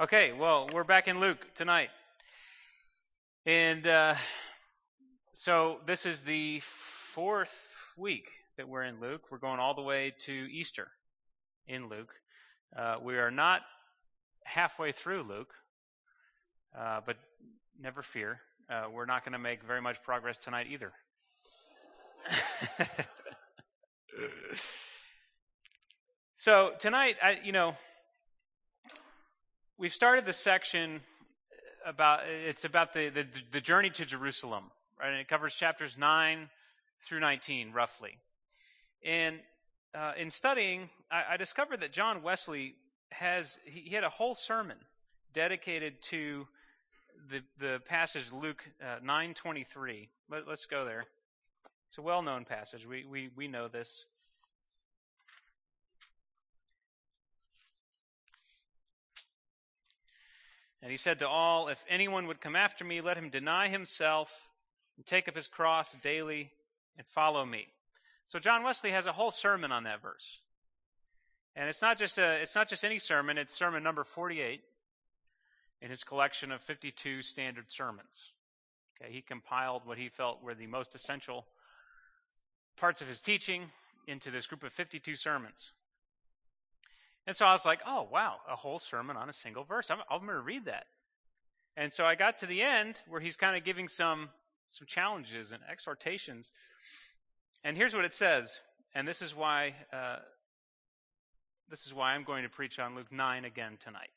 [0.00, 1.90] Okay, well, we're back in Luke tonight.
[3.44, 4.14] And uh,
[5.34, 6.62] so this is the
[7.14, 7.52] fourth
[7.98, 9.24] week that we're in Luke.
[9.30, 10.88] We're going all the way to Easter
[11.66, 12.14] in Luke.
[12.74, 13.60] Uh, we are not
[14.44, 15.52] halfway through Luke,
[16.74, 17.16] uh, but
[17.78, 18.40] never fear.
[18.70, 20.92] Uh, we're not going to make very much progress tonight either.
[26.38, 27.74] so tonight, I, you know,
[29.80, 31.00] we've started the section
[31.86, 34.64] about it's about the, the, the journey to Jerusalem,
[35.00, 35.10] right?
[35.10, 36.48] And it covers chapters nine
[37.08, 38.18] through nineteen, roughly.
[39.04, 39.40] And
[39.94, 42.74] uh, in studying, I, I, discovered that John Wesley
[43.10, 44.76] has he, he, had a whole sermon
[45.32, 46.46] dedicated to
[47.30, 50.10] the the passage Luke uh, nine twenty three.
[50.30, 51.06] Let, let's go there.
[51.88, 52.86] It's a well known passage.
[52.86, 54.04] We we we know this.
[60.82, 64.28] And he said to all, If anyone would come after me, let him deny himself
[64.96, 66.50] and take up his cross daily
[66.96, 67.66] and follow me.
[68.28, 70.38] So John Wesley has a whole sermon on that verse.
[71.56, 74.60] And it's not just a it's not just any sermon, it's sermon number 48
[75.82, 78.06] in his collection of 52 standard sermons.
[79.02, 81.44] Okay, he compiled what he felt were the most essential
[82.76, 83.64] parts of his teaching
[84.06, 85.72] into this group of 52 sermons.
[87.26, 89.90] And so I was like, oh, wow, a whole sermon on a single verse.
[89.90, 90.86] I'm, I'm going to read that.
[91.76, 94.28] And so I got to the end where he's kind of giving some,
[94.70, 96.50] some challenges and exhortations.
[97.62, 98.50] And here's what it says.
[98.94, 100.16] And this is why, uh,
[101.68, 104.10] this is why I'm going to preach on Luke 9 again tonight.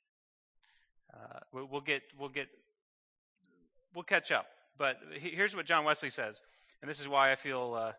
[1.13, 2.47] Uh, we'll, get, we'll get,
[3.93, 4.47] we'll catch up.
[4.77, 6.41] But here's what John Wesley says.
[6.81, 7.91] And this is why I feel, uh,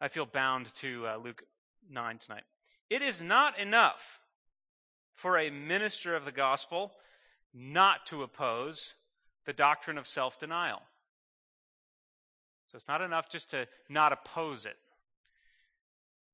[0.00, 1.42] I feel bound to uh, Luke
[1.88, 2.42] 9 tonight.
[2.90, 4.00] It is not enough
[5.22, 6.92] for a minister of the gospel
[7.54, 8.94] not to oppose
[9.46, 10.82] the doctrine of self denial.
[12.66, 14.76] So it's not enough just to not oppose it,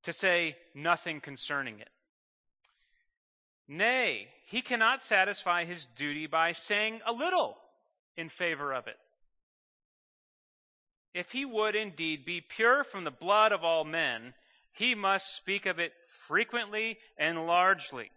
[0.04, 1.88] to say nothing concerning it.
[3.66, 7.56] Nay, he cannot satisfy his duty by saying a little
[8.16, 8.97] in favor of it.
[11.12, 14.32] If he would indeed be pure from the blood of all men,
[14.72, 15.93] he must speak of it
[16.28, 18.10] frequently and largely.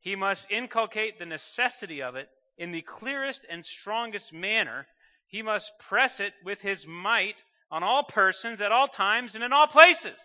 [0.00, 4.86] He must inculcate the necessity of it in the clearest and strongest manner.
[5.26, 9.52] He must press it with his might on all persons at all times and in
[9.52, 10.18] all places.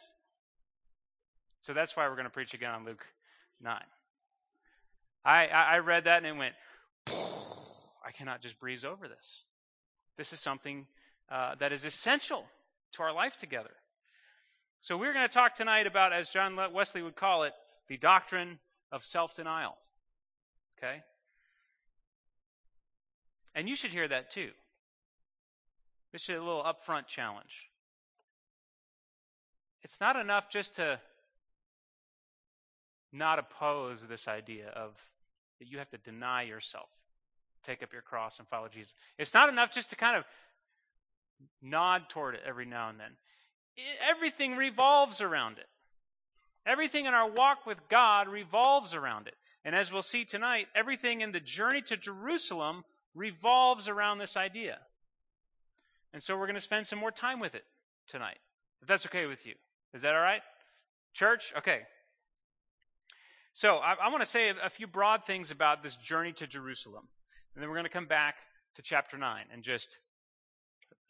[1.62, 3.06] So that's why we're going to preach again on Luke
[3.62, 3.76] 9.
[5.26, 6.54] I, I read that and it went,
[7.08, 9.42] I cannot just breeze over this.
[10.18, 10.86] This is something
[11.32, 12.44] uh, that is essential
[12.94, 13.72] to our life together.
[14.82, 17.54] So we're going to talk tonight about, as John Wesley would call it,
[17.88, 18.60] the doctrine
[18.94, 19.76] of self denial.
[20.78, 21.04] Okay?
[23.56, 24.50] And you should hear that too.
[26.14, 27.70] This is a little upfront challenge.
[29.82, 31.00] It's not enough just to
[33.12, 34.92] not oppose this idea of
[35.60, 36.88] that you have to deny yourself,
[37.66, 38.94] take up your cross and follow Jesus.
[39.18, 40.24] It's not enough just to kind of
[41.62, 43.12] nod toward it every now and then.
[43.76, 43.82] It,
[44.16, 45.68] everything revolves around it.
[46.66, 49.36] Everything in our walk with God revolves around it.
[49.66, 52.84] And as we'll see tonight, everything in the journey to Jerusalem
[53.16, 54.78] revolves around this idea.
[56.14, 57.64] And so we're going to spend some more time with it
[58.10, 58.38] tonight,
[58.82, 59.54] if that's okay with you.
[59.94, 60.42] Is that all right?
[61.14, 61.54] Church?
[61.58, 61.80] Okay.
[63.54, 67.08] So I, I want to say a, few broad things about this journey to Jerusalem.
[67.56, 68.36] And then we're going to come back
[68.76, 69.98] to chapter 9 and just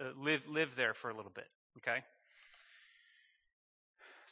[0.01, 1.47] uh, live, live there for a little bit.
[1.77, 1.99] Okay?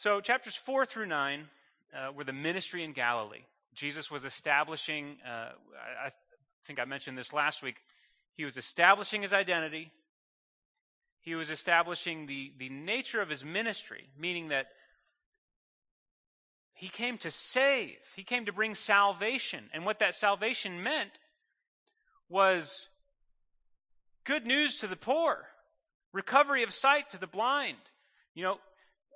[0.01, 1.47] So, chapters 4 through 9
[1.93, 3.43] uh, were the ministry in Galilee.
[3.75, 6.11] Jesus was establishing, uh, I, I
[6.65, 7.75] think I mentioned this last week,
[8.33, 9.91] he was establishing his identity.
[11.19, 14.69] He was establishing the, the nature of his ministry, meaning that
[16.73, 19.65] he came to save, he came to bring salvation.
[19.71, 21.11] And what that salvation meant
[22.27, 22.87] was
[24.23, 25.37] good news to the poor,
[26.11, 27.77] recovery of sight to the blind,
[28.33, 28.57] you know,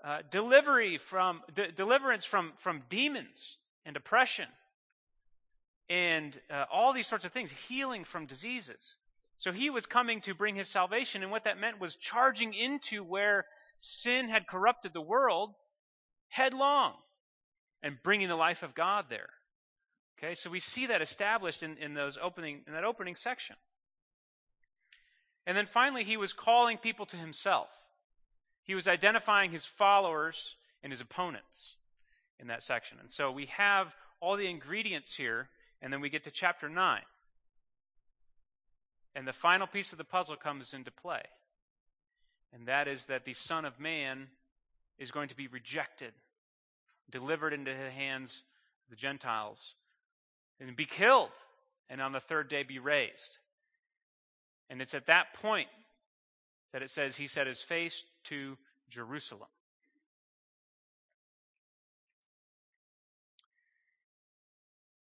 [0.05, 4.45] uh, delivery from de- deliverance from from demons and oppression,
[5.89, 8.95] and uh, all these sorts of things, healing from diseases.
[9.37, 13.03] So he was coming to bring his salvation, and what that meant was charging into
[13.03, 13.45] where
[13.79, 15.53] sin had corrupted the world
[16.29, 16.93] headlong
[17.83, 19.29] and bringing the life of God there.
[20.17, 23.55] Okay, so we see that established in, in those opening in that opening section.
[25.47, 27.69] And then finally, he was calling people to himself.
[28.65, 31.75] He was identifying his followers and his opponents
[32.39, 32.97] in that section.
[32.99, 33.87] And so we have
[34.19, 35.47] all the ingredients here,
[35.81, 37.01] And then we get to chapter 9.
[39.15, 41.21] And the final piece of the puzzle comes into play.
[42.53, 44.27] And that is that the Son of Man
[44.97, 46.11] is going to be rejected,
[47.11, 48.31] delivered into the hands
[48.85, 49.75] of the Gentiles,
[50.59, 51.29] and be killed,
[51.89, 53.37] and on the third day be raised.
[54.69, 55.67] And it's at that point
[56.75, 58.57] that it says he set his face to
[58.89, 59.47] Jerusalem.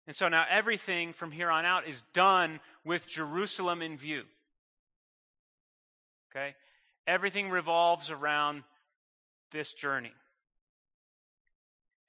[0.06, 4.22] And so now everything from here on out is done with Jerusalem in view.
[6.30, 6.54] Okay?
[7.08, 8.62] Everything revolves around
[9.52, 10.14] this journey.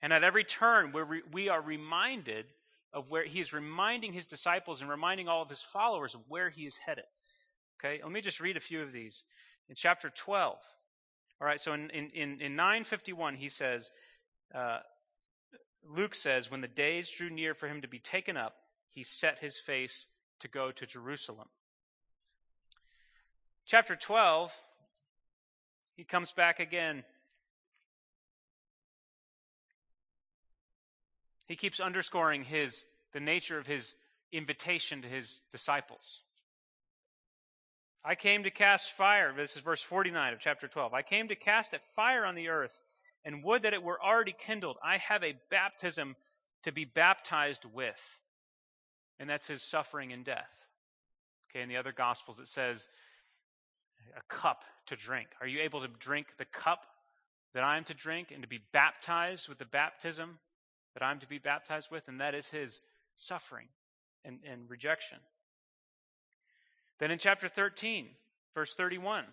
[0.02, 2.44] And at every turn, we're re- we are reminded
[2.92, 6.50] of where he is reminding his disciples and reminding all of his followers of where
[6.50, 7.06] he is headed.
[7.80, 9.22] Okay, let me just read a few of these.
[9.68, 10.56] In chapter 12,
[11.40, 13.90] all right, so in, in, in 951, he says,
[14.54, 14.78] uh,
[15.88, 18.54] Luke says, when the days drew near for him to be taken up,
[18.90, 20.06] he set his face
[20.40, 21.48] to go to Jerusalem.
[23.66, 24.52] Chapter 12,
[25.96, 27.02] he comes back again.
[31.46, 33.94] He keeps underscoring his the nature of his
[34.32, 36.20] invitation to his disciples.
[38.04, 39.32] I came to cast fire.
[39.34, 40.92] This is verse 49 of chapter 12.
[40.92, 42.78] I came to cast a fire on the earth,
[43.24, 44.76] and would that it were already kindled.
[44.84, 46.14] I have a baptism
[46.64, 48.00] to be baptized with.
[49.18, 50.50] And that's his suffering and death.
[51.50, 52.86] Okay, in the other Gospels it says
[54.16, 55.28] a cup to drink.
[55.40, 56.80] Are you able to drink the cup
[57.54, 60.38] that I am to drink and to be baptized with the baptism
[60.92, 62.06] that I'm to be baptized with?
[62.08, 62.80] And that is his
[63.16, 63.68] suffering
[64.24, 65.18] and, and rejection.
[67.00, 68.08] Then in chapter 13,
[68.54, 69.24] verse 31,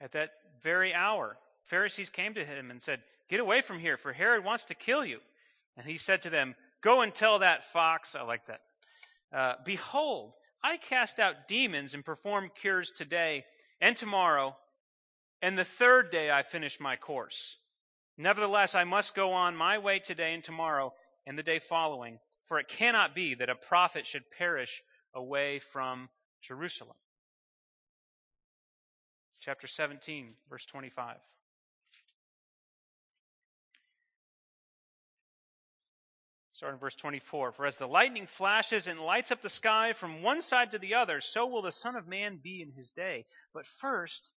[0.00, 0.30] at that
[0.62, 4.66] very hour, Pharisees came to him and said, Get away from here, for Herod wants
[4.66, 5.18] to kill you.
[5.76, 8.60] And he said to them, Go and tell that fox, I like that,
[9.34, 10.32] uh, Behold,
[10.62, 13.44] I cast out demons and perform cures today
[13.80, 14.56] and tomorrow,
[15.42, 17.56] and the third day I finish my course.
[18.16, 20.94] Nevertheless, I must go on my way today and tomorrow
[21.26, 24.82] and the day following, for it cannot be that a prophet should perish
[25.14, 26.08] away from
[26.42, 26.96] Jerusalem.
[29.40, 31.16] Chapter 17, verse 25.
[36.54, 37.52] Starting verse 24.
[37.52, 40.94] For as the lightning flashes and lights up the sky from one side to the
[40.94, 43.26] other, so will the Son of Man be in his day.
[43.52, 44.30] But first,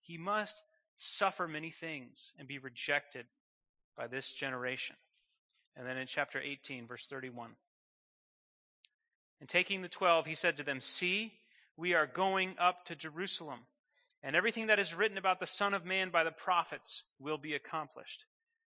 [0.00, 0.60] he must
[0.96, 3.26] suffer many things and be rejected
[3.96, 4.96] by this generation.
[5.76, 7.50] And then in chapter 18, verse 31.
[9.40, 11.32] And taking the twelve, he said to them, See,
[11.76, 13.60] we are going up to Jerusalem,
[14.22, 17.54] and everything that is written about the Son of Man by the prophets will be
[17.54, 18.24] accomplished.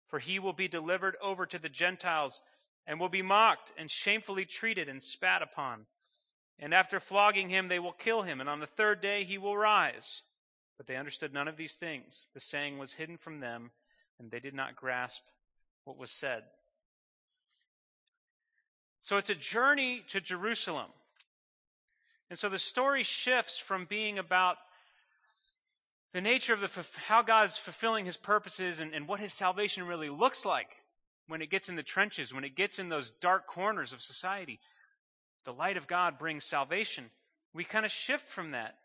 [0.07, 2.39] For he will be delivered over to the Gentiles,
[2.87, 5.85] and will be mocked, and shamefully treated, and spat upon.
[6.57, 9.57] And after flogging him, they will kill him, and on the third day he will
[9.57, 10.21] rise.
[10.77, 12.27] But they understood none of these things.
[12.33, 13.71] The saying was hidden from them,
[14.19, 15.21] and they did not grasp
[15.83, 16.43] what was said.
[19.01, 20.87] So it's a journey to Jerusalem.
[22.29, 24.57] And so the story shifts from being about
[26.13, 26.69] the nature of the,
[27.07, 30.67] how God's fulfilling his purposes and, and what his salvation really looks like
[31.27, 34.59] when it gets in the trenches, when it gets in those dark corners of society.
[35.45, 37.05] The light of God brings salvation.
[37.53, 38.75] We kind of shift from that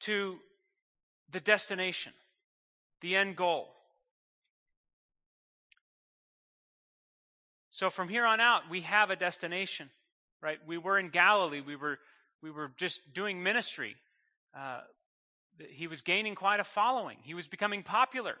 [0.00, 0.36] to
[1.32, 2.12] the destination,
[3.00, 3.75] the end goal.
[7.76, 9.90] So from here on out, we have a destination,
[10.42, 10.56] right?
[10.66, 11.60] We were in Galilee.
[11.60, 11.98] We were
[12.42, 13.96] we were just doing ministry.
[14.58, 14.80] Uh,
[15.68, 17.18] he was gaining quite a following.
[17.22, 18.36] He was becoming popular.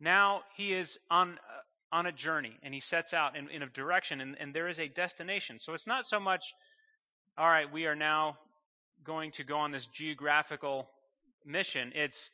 [0.00, 3.66] Now he is on uh, on a journey, and he sets out in, in a
[3.66, 5.60] direction, and, and there is a destination.
[5.60, 6.52] So it's not so much,
[7.38, 8.38] all right, we are now
[9.04, 10.88] going to go on this geographical
[11.44, 11.92] mission.
[11.94, 12.32] It's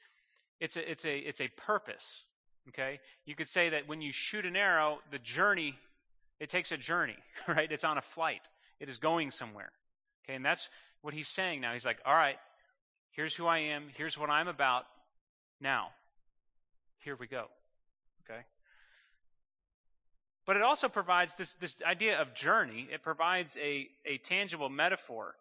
[0.59, 2.25] it's a it's a it's a purpose.
[2.69, 3.01] Okay?
[3.27, 5.75] You could say that when you shoot an arrow, the journey
[6.43, 7.17] it takes a journey,
[7.49, 7.71] right?
[7.71, 8.41] It's on a flight.
[8.81, 9.71] It is going somewhere.
[10.25, 10.35] Okay?
[10.35, 10.69] And that's
[11.01, 11.73] what he's saying now.
[11.73, 12.37] He's like, "All right,
[13.13, 13.85] here's who I am.
[13.97, 14.85] Here's what I'm about.
[15.61, 15.91] Now,
[17.05, 17.47] here we go."
[18.25, 18.41] Okay?
[20.47, 22.89] But it also provides this, this idea of journey.
[22.93, 25.37] It provides a, a tangible metaphor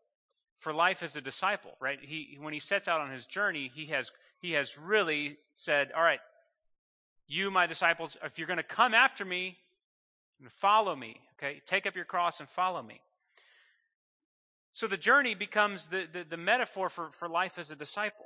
[0.59, 1.97] for life as a disciple, right?
[1.99, 6.03] He when he sets out on his journey, he has he has really said, "All
[6.03, 6.19] right,
[7.31, 9.57] you my disciples, if you're going to come after me
[10.39, 11.61] and follow me, okay?
[11.67, 12.99] Take up your cross and follow me."
[14.73, 18.25] So the journey becomes the, the, the metaphor for, for life as a disciple.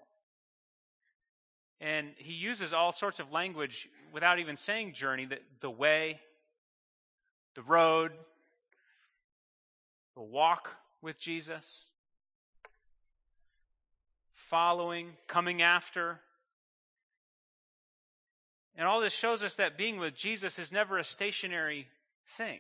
[1.81, 6.19] And he uses all sorts of language without even saying journey the, the way,
[7.55, 8.11] the road,
[10.15, 10.69] the walk
[11.01, 11.65] with Jesus,
[14.49, 16.19] following, coming after.
[18.77, 21.87] And all this shows us that being with Jesus is never a stationary
[22.37, 22.59] thing.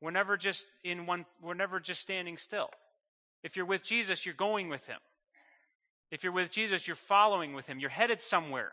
[0.00, 2.70] We're never just in one we're never just standing still.
[3.42, 4.98] If you're with Jesus, you're going with him.
[6.10, 7.78] If you're with Jesus, you're following with him.
[7.78, 8.72] You're headed somewhere.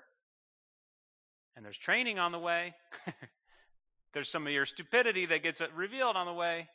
[1.56, 2.74] And there's training on the way.
[4.14, 6.68] there's some of your stupidity that gets revealed on the way.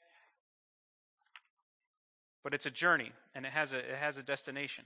[2.42, 4.85] But it's a journey and it has a it has a destination.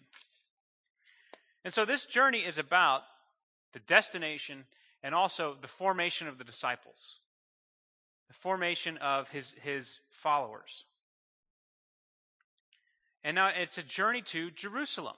[1.65, 3.03] And so this journey is about
[3.75, 4.65] the destination
[5.03, 7.21] and also the formation of the disciples.
[8.29, 9.87] The formation of his his
[10.23, 10.85] followers.
[13.23, 15.17] And now it's a journey to Jerusalem.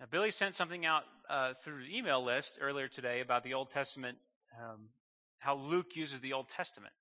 [0.00, 3.70] Now, Billy sent something out uh, through the email list earlier today about the Old
[3.70, 4.18] Testament,
[4.58, 4.88] um,
[5.38, 6.92] how Luke uses the Old Testament.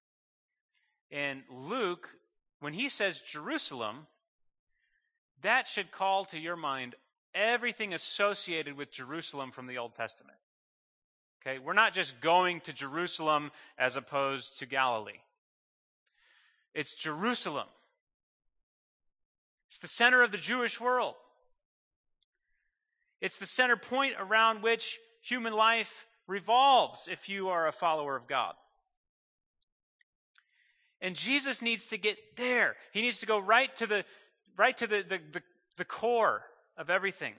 [1.11, 2.09] And Luke,
[2.59, 4.07] when he says Jerusalem,
[5.43, 6.95] that should call to your mind
[7.33, 10.37] everything associated with Jerusalem from the Old Testament.
[11.41, 15.19] Okay, we're not just going to Jerusalem as opposed to Galilee.
[16.73, 17.67] It's Jerusalem.
[19.69, 21.15] It's the center of the Jewish world.
[23.21, 25.89] It's the center point around which human life
[26.27, 28.53] revolves if you are a follower of God.
[31.01, 32.75] And Jesus needs to get there.
[32.91, 34.03] He needs to go right to the
[34.57, 35.41] right to the, the, the,
[35.77, 36.41] the core
[36.77, 37.33] of everything.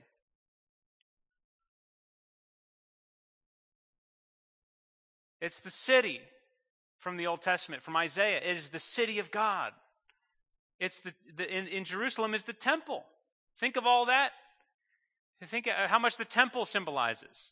[5.40, 6.20] It's the city
[6.98, 8.38] from the Old Testament, from Isaiah.
[8.38, 9.72] It is the city of God.
[10.80, 13.04] It's the, the in, in Jerusalem is the temple.
[13.60, 14.30] Think of all that.
[15.46, 17.50] Think uh, how much the temple symbolizes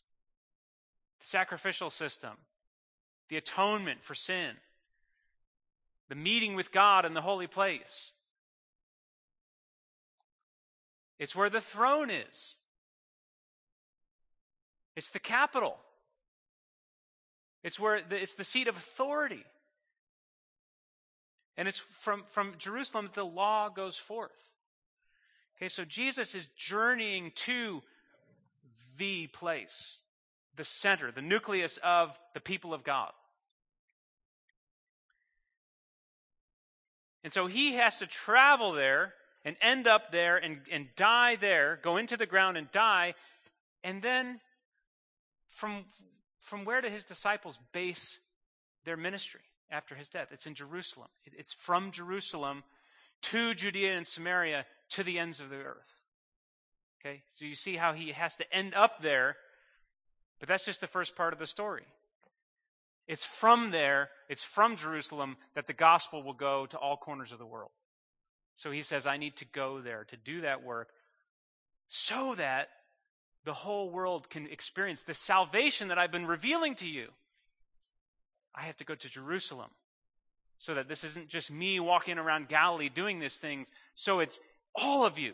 [1.19, 2.31] the sacrificial system,
[3.29, 4.51] the atonement for sin,
[6.09, 8.11] the meeting with God in the holy place.
[11.19, 12.55] It's where the throne is.
[14.95, 15.77] It's the capital.
[17.63, 19.43] It's where the, it's the seat of authority.
[21.57, 24.31] And it's from, from Jerusalem that the law goes forth.
[25.57, 27.81] Okay, so Jesus is journeying to
[28.97, 29.97] the place,
[30.55, 33.11] the center, the nucleus of the people of God.
[37.23, 39.13] And so he has to travel there
[39.47, 43.13] and end up there and, and die there, go into the ground and die,
[43.81, 44.41] and then
[45.55, 45.85] from,
[46.41, 48.19] from where do his disciples base
[48.83, 49.39] their ministry
[49.71, 50.27] after his death?
[50.31, 51.07] It's in Jerusalem.
[51.25, 52.61] It's from Jerusalem
[53.31, 55.93] to Judea and Samaria to the ends of the earth.
[56.99, 57.21] Okay?
[57.35, 59.37] So you see how he has to end up there,
[60.41, 61.85] but that's just the first part of the story.
[63.07, 67.39] It's from there, it's from Jerusalem that the gospel will go to all corners of
[67.39, 67.71] the world.
[68.57, 70.89] So he says, I need to go there to do that work
[71.87, 72.67] so that
[73.45, 77.07] the whole world can experience the salvation that I've been revealing to you.
[78.53, 79.69] I have to go to Jerusalem
[80.57, 83.67] so that this isn't just me walking around Galilee doing these things.
[83.95, 84.39] So it's
[84.75, 85.33] all of you,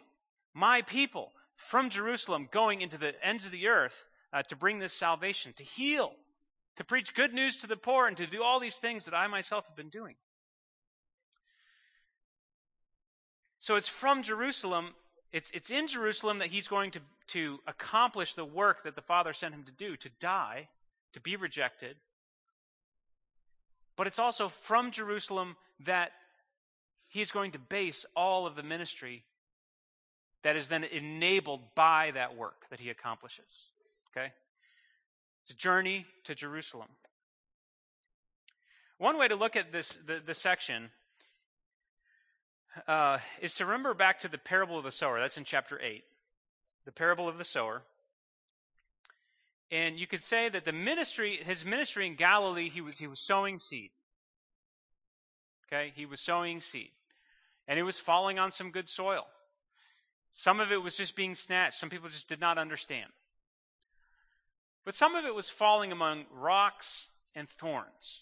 [0.53, 1.32] my people,
[1.70, 3.96] from Jerusalem going into the ends of the earth
[4.34, 6.12] uh, to bring this salvation, to heal,
[6.75, 9.27] to preach good news to the poor, and to do all these things that I
[9.27, 10.15] myself have been doing.
[13.63, 14.93] So it's from Jerusalem
[15.34, 19.34] it's, it's in Jerusalem that he's going to, to accomplish the work that the Father
[19.34, 20.67] sent him to do, to die,
[21.13, 21.96] to be rejected.
[23.98, 25.55] But it's also from Jerusalem
[25.88, 26.12] that
[27.08, 29.24] he's going to base all of the ministry
[30.43, 33.70] that is then enabled by that work that he accomplishes.
[34.12, 34.32] Okay?
[35.41, 36.89] It's a journey to Jerusalem.
[39.00, 40.89] One way to look at this the, the section
[42.88, 45.20] uh, is to remember back to the parable of the sower.
[45.20, 46.03] That's in chapter 8.
[46.86, 47.82] The parable of the sower.
[49.72, 53.20] And you could say that the ministry, his ministry in Galilee, he was, he was
[53.20, 53.92] sowing seed.
[55.68, 55.94] Okay?
[55.96, 56.92] He was sowing seed.
[57.68, 59.24] And it was falling on some good soil.
[60.34, 61.80] Some of it was just being snatched.
[61.80, 63.10] Some people just did not understand.
[64.86, 68.20] But some of it was falling among rocks and thorns.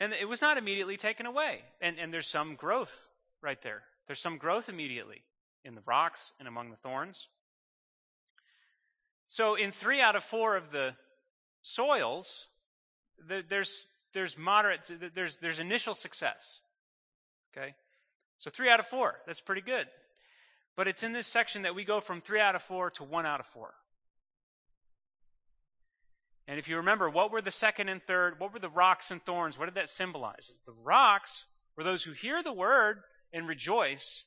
[0.00, 1.60] And it was not immediately taken away.
[1.80, 2.92] And, and there's some growth
[3.42, 3.82] right there.
[4.06, 5.22] There's some growth immediately
[5.64, 7.28] in the rocks and among the thorns.
[9.28, 10.90] So in three out of four of the
[11.62, 12.46] soils,
[13.48, 14.80] there's there's moderate
[15.14, 16.42] there's there's initial success.
[17.56, 17.74] Okay,
[18.38, 19.86] so three out of four that's pretty good.
[20.76, 23.26] But it's in this section that we go from three out of four to one
[23.26, 23.72] out of four.
[26.50, 28.40] And if you remember, what were the second and third?
[28.40, 29.56] What were the rocks and thorns?
[29.56, 30.50] What did that symbolize?
[30.66, 31.44] The rocks
[31.76, 32.96] were those who hear the word
[33.32, 34.24] and rejoice.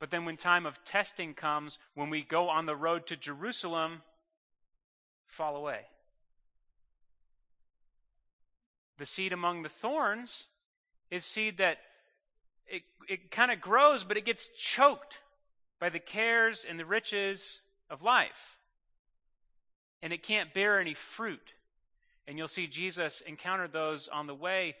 [0.00, 4.00] But then when time of testing comes, when we go on the road to Jerusalem,
[5.26, 5.80] fall away.
[8.96, 10.44] The seed among the thorns
[11.10, 11.76] is seed that
[12.68, 15.18] it, it kind of grows, but it gets choked
[15.78, 18.53] by the cares and the riches of life
[20.04, 21.40] and it can't bear any fruit.
[22.28, 24.76] And you'll see Jesus encounter those on the way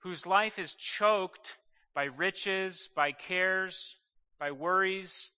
[0.00, 1.56] whose life is choked
[1.94, 3.96] by riches, by cares,
[4.38, 5.30] by worries,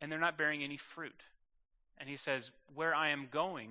[0.00, 1.20] and they're not bearing any fruit.
[1.98, 3.70] And he says, Where I am going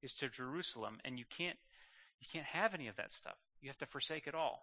[0.00, 1.58] is to Jerusalem, and you can't
[2.20, 3.36] you can't have any of that stuff.
[3.60, 4.62] You have to forsake it all.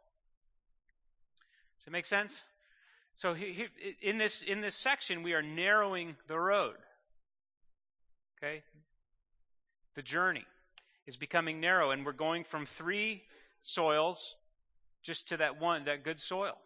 [1.80, 2.44] Does it make sense?
[3.18, 3.36] So
[4.02, 6.76] in this in this section, we are narrowing the road.
[8.38, 8.64] Okay?
[9.96, 10.46] The journey
[11.08, 13.22] is becoming narrow, and we're going from three
[13.62, 14.36] soils
[15.04, 16.58] just to that one, that good soil.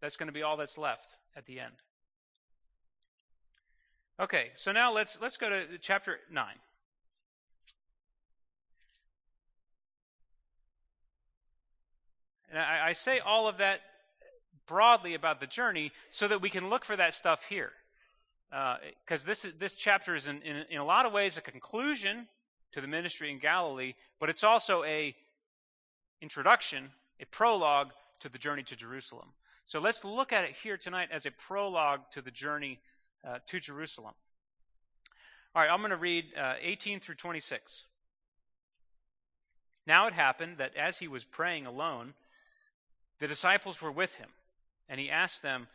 [0.00, 1.74] That's going to be all that's left at the end.
[4.20, 6.54] Okay, so now let's let's go to chapter nine.
[12.50, 13.80] And I, I say all of that
[14.66, 17.72] broadly about the journey so that we can look for that stuff here
[18.52, 21.40] because uh, this is, this chapter is in, in, in a lot of ways a
[21.40, 22.26] conclusion
[22.72, 25.14] to the ministry in Galilee, but it's also a
[26.20, 26.90] introduction,
[27.20, 27.88] a prologue
[28.20, 29.28] to the journey to Jerusalem.
[29.64, 32.78] So let's look at it here tonight as a prologue to the journey
[33.26, 34.14] uh, to Jerusalem.
[35.54, 37.84] All right, I'm going to read uh, 18 through 26.
[39.86, 42.12] Now it happened that as he was praying alone,
[43.18, 44.28] the disciples were with him,
[44.88, 45.68] and he asked them,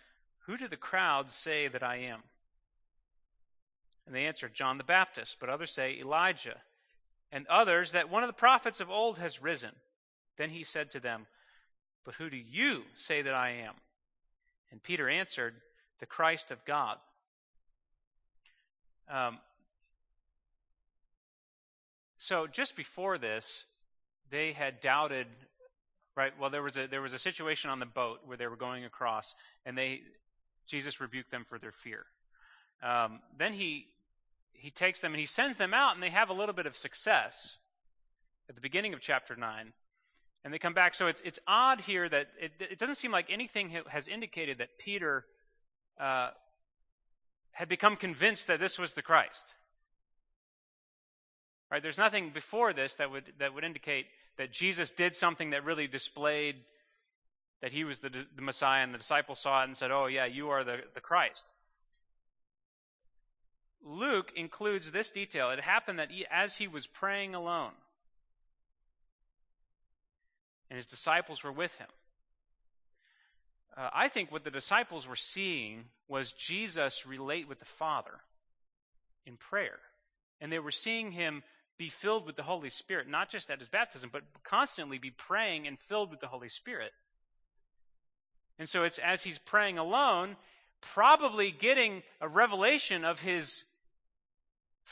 [0.45, 2.21] Who do the crowds say that I am?
[4.07, 6.55] And they answered, John the Baptist, but others say Elijah,
[7.31, 9.71] and others that one of the prophets of old has risen.
[10.37, 11.27] Then he said to them,
[12.05, 13.73] But who do you say that I am?
[14.71, 15.53] And Peter answered,
[15.99, 16.97] The Christ of God.
[19.09, 19.39] Um,
[22.17, 23.65] so just before this,
[24.31, 25.27] they had doubted,
[26.15, 26.31] right?
[26.39, 28.85] Well, there was a there was a situation on the boat where they were going
[28.85, 29.33] across,
[29.65, 30.01] and they
[30.67, 32.05] Jesus rebuked them for their fear.
[32.83, 33.87] Um, then he
[34.57, 36.75] he takes them and he sends them out, and they have a little bit of
[36.75, 37.57] success
[38.49, 39.73] at the beginning of chapter 9.
[40.43, 40.93] And they come back.
[40.93, 44.69] So it's, it's odd here that it, it doesn't seem like anything has indicated that
[44.77, 45.25] Peter
[45.99, 46.29] uh,
[47.51, 49.43] had become convinced that this was the Christ.
[51.71, 51.83] Right?
[51.83, 54.05] There's nothing before this that would that would indicate
[54.37, 56.55] that Jesus did something that really displayed
[57.61, 60.25] that he was the, the Messiah, and the disciples saw it and said, "Oh yeah,
[60.25, 61.43] you are the, the Christ."
[63.85, 65.51] Luke includes this detail.
[65.51, 67.71] It happened that he, as he was praying alone,
[70.69, 71.87] and his disciples were with him.
[73.75, 78.13] Uh, I think what the disciples were seeing was Jesus relate with the Father
[79.25, 79.77] in prayer.
[80.41, 81.43] And they were seeing him
[81.77, 85.67] be filled with the Holy Spirit, not just at his baptism, but constantly be praying
[85.67, 86.91] and filled with the Holy Spirit.
[88.57, 90.35] And so it's as he's praying alone,
[90.93, 93.63] probably getting a revelation of his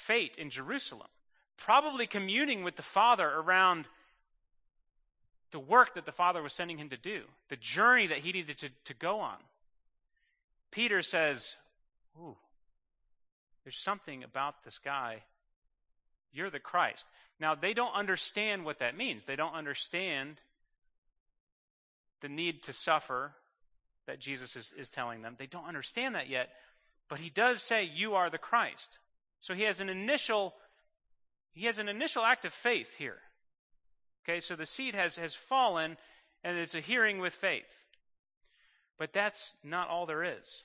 [0.07, 1.07] fate in Jerusalem,
[1.57, 3.85] probably communing with the Father around
[5.51, 8.57] the work that the Father was sending him to do, the journey that he needed
[8.59, 9.37] to, to go on.
[10.71, 11.47] Peter says,
[12.19, 12.35] Ooh,
[13.63, 15.23] there's something about this guy.
[16.33, 17.05] You're the Christ.
[17.39, 19.23] Now, they don't understand what that means.
[19.23, 20.35] They don't understand
[22.21, 23.31] the need to suffer
[24.07, 25.35] that Jesus is, is telling them.
[25.37, 26.49] They don't understand that yet.
[27.09, 28.97] But he does say, You are the Christ.
[29.41, 30.53] So he has an initial
[31.53, 33.17] he has an initial act of faith here.
[34.23, 35.95] Okay, so the seed has, has fallen
[36.43, 37.63] and it's a hearing with faith.
[38.97, 40.63] But that's not all there is.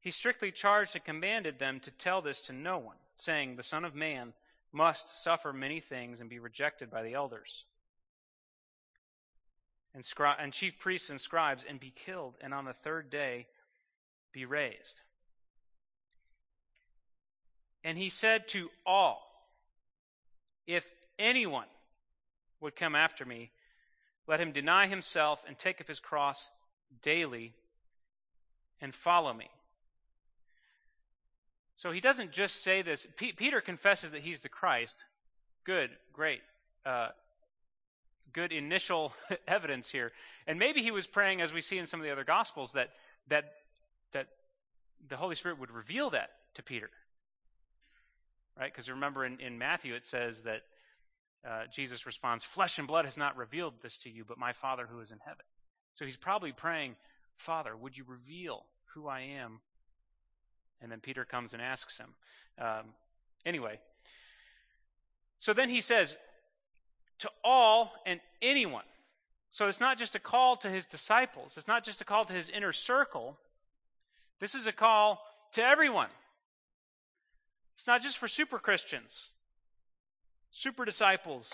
[0.00, 3.84] He strictly charged and commanded them to tell this to no one, saying, The Son
[3.84, 4.32] of Man
[4.72, 7.64] must suffer many things and be rejected by the elders
[9.94, 13.46] and, scri- and chief priests and scribes and be killed, and on the third day
[14.32, 15.00] be raised.
[17.88, 19.22] And he said to all,
[20.66, 20.84] If
[21.18, 21.68] anyone
[22.60, 23.50] would come after me,
[24.26, 26.50] let him deny himself and take up his cross
[27.00, 27.54] daily
[28.82, 29.48] and follow me.
[31.76, 33.06] So he doesn't just say this.
[33.16, 35.02] P- Peter confesses that he's the Christ.
[35.64, 36.42] Good, great.
[36.84, 37.08] Uh,
[38.34, 39.14] good initial
[39.48, 40.12] evidence here.
[40.46, 42.90] And maybe he was praying, as we see in some of the other Gospels, that
[43.30, 43.44] that
[44.12, 44.26] that
[45.08, 46.90] the Holy Spirit would reveal that to Peter.
[48.58, 48.72] Right?
[48.72, 50.62] Because remember in, in Matthew it says that
[51.48, 54.86] uh, Jesus responds, Flesh and blood has not revealed this to you, but my Father
[54.90, 55.44] who is in heaven.
[55.94, 56.96] So he's probably praying,
[57.36, 59.60] Father, would you reveal who I am?
[60.80, 62.08] And then Peter comes and asks him.
[62.60, 62.84] Um,
[63.46, 63.78] anyway,
[65.38, 66.14] so then he says,
[67.20, 68.84] to all and anyone.
[69.50, 72.32] So it's not just a call to his disciples, it's not just a call to
[72.32, 73.36] his inner circle.
[74.40, 75.20] This is a call
[75.54, 76.10] to everyone.
[77.78, 79.28] It's not just for super Christians,
[80.50, 81.48] super disciples.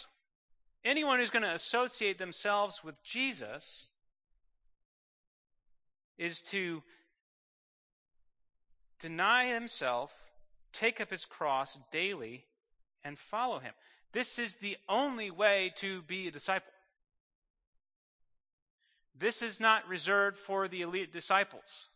[0.82, 3.86] Anyone who's going to associate themselves with Jesus
[6.16, 6.82] is to
[9.00, 10.10] deny himself,
[10.72, 12.46] take up his cross daily,
[13.04, 13.74] and follow him.
[14.14, 16.72] This is the only way to be a disciple.
[19.18, 21.88] This is not reserved for the elite disciples.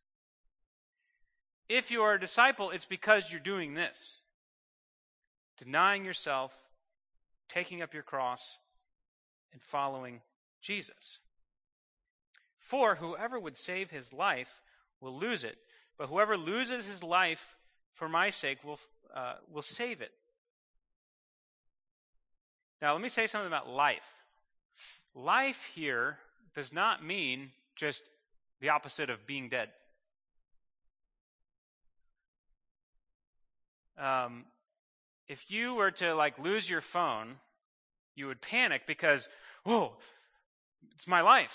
[1.69, 3.97] If you are a disciple, it's because you're doing this
[5.59, 6.53] denying yourself,
[7.49, 8.59] taking up your cross,
[9.53, 10.21] and following
[10.63, 11.19] Jesus.
[12.61, 14.49] For whoever would save his life
[15.01, 15.57] will lose it,
[15.99, 17.41] but whoever loses his life
[17.95, 18.79] for my sake will,
[19.15, 20.13] uh, will save it.
[22.81, 23.99] Now, let me say something about life.
[25.15, 26.19] Life here
[26.55, 28.09] does not mean just
[28.61, 29.69] the opposite of being dead.
[33.99, 34.45] Um,
[35.29, 37.37] if you were to like lose your phone,
[38.15, 39.29] you would panic because,
[39.65, 39.93] whoa,
[40.95, 41.55] it's my life.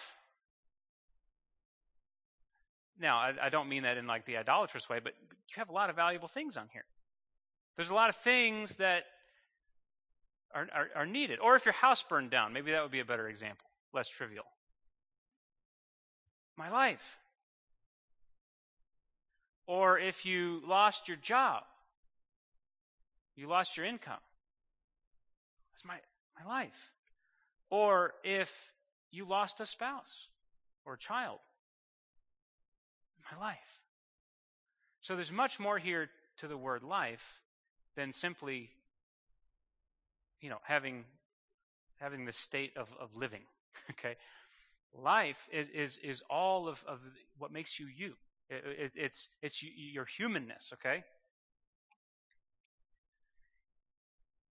[2.99, 5.73] Now, I, I don't mean that in like the idolatrous way, but you have a
[5.73, 6.85] lot of valuable things on here.
[7.75, 9.03] There's a lot of things that
[10.53, 11.39] are, are, are needed.
[11.39, 14.45] Or if your house burned down, maybe that would be a better example, less trivial.
[16.55, 17.01] My life.
[19.65, 21.63] Or if you lost your job,
[23.35, 24.19] you lost your income.
[25.73, 25.97] That's my,
[26.39, 26.91] my life.
[27.69, 28.49] Or if
[29.11, 30.27] you lost a spouse
[30.85, 31.39] or a child,
[33.31, 33.57] my life.
[35.01, 37.23] So there's much more here to the word life
[37.95, 38.69] than simply
[40.43, 41.05] you know, having
[41.99, 43.43] having the state of, of living.
[43.91, 44.15] okay,
[44.93, 46.99] life is is, is all of, of
[47.39, 48.13] what makes you you.
[48.49, 50.71] It, it, it's it's your humanness.
[50.73, 51.03] Okay.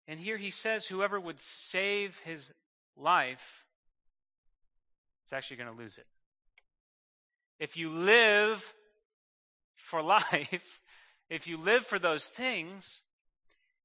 [0.08, 2.50] And here he says, whoever would save his
[2.96, 3.42] life
[5.26, 6.06] is actually going to lose it.
[7.58, 8.62] If you live
[9.90, 10.80] for life,
[11.28, 13.00] if you live for those things,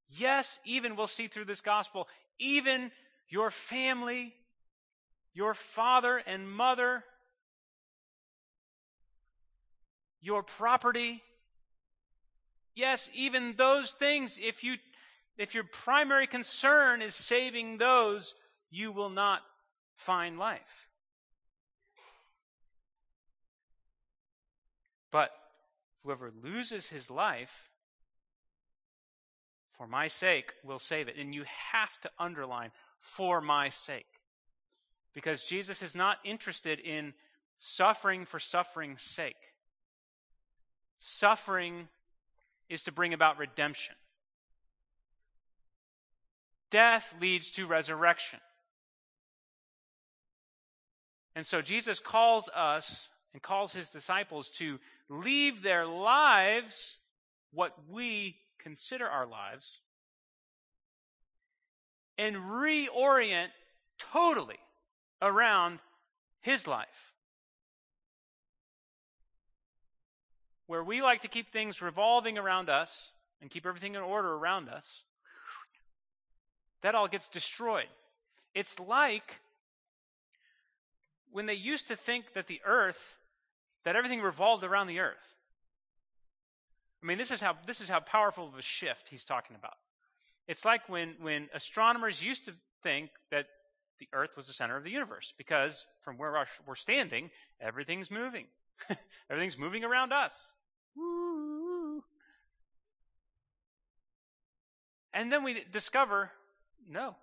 [0.10, 2.08] Yes, even we'll see through this gospel,
[2.39, 2.91] even
[3.30, 4.34] your family,
[5.34, 7.04] your father and mother,
[10.21, 11.21] your property.
[12.75, 14.75] Yes, even those things, if you
[15.38, 18.34] if your primary concern is saving those,
[18.69, 19.41] you will not
[19.98, 20.62] find life.
[25.12, 25.30] But
[26.04, 27.52] whoever loses his life
[29.78, 31.15] for my sake will save it.
[31.17, 32.71] And you have to underline,
[33.17, 34.06] for my sake.
[35.13, 37.13] Because Jesus is not interested in
[37.60, 39.36] suffering for suffering's sake.
[41.00, 41.88] Suffering
[42.69, 43.95] is to bring about redemption.
[46.76, 48.40] Death leads to resurrection.
[51.34, 54.78] And so Jesus calls us and calls his disciples to
[55.10, 56.96] leave their lives,
[57.54, 59.66] what we consider our lives
[62.18, 63.52] and reorient
[64.12, 64.60] totally
[65.22, 65.80] around
[66.42, 67.14] His life.
[70.68, 72.92] Where we like to keep things revolving around us
[73.42, 74.86] and keep everything in order around us,
[76.86, 77.88] that all gets destroyed.
[78.54, 79.39] It's like
[81.32, 83.00] when they used to think that the earth,
[83.86, 85.26] that everything revolved around the earth.
[87.02, 89.74] I mean, this is how this is how powerful of a shift he's talking about.
[90.48, 93.48] It's like when when astronomers used to think that
[94.00, 98.45] the Earth was the center of the universe because from where we're standing, everything's moving.
[99.32, 100.34] everything's moving around us.
[100.95, 102.04] Woo.
[105.13, 106.30] And then we discover
[106.88, 107.15] no.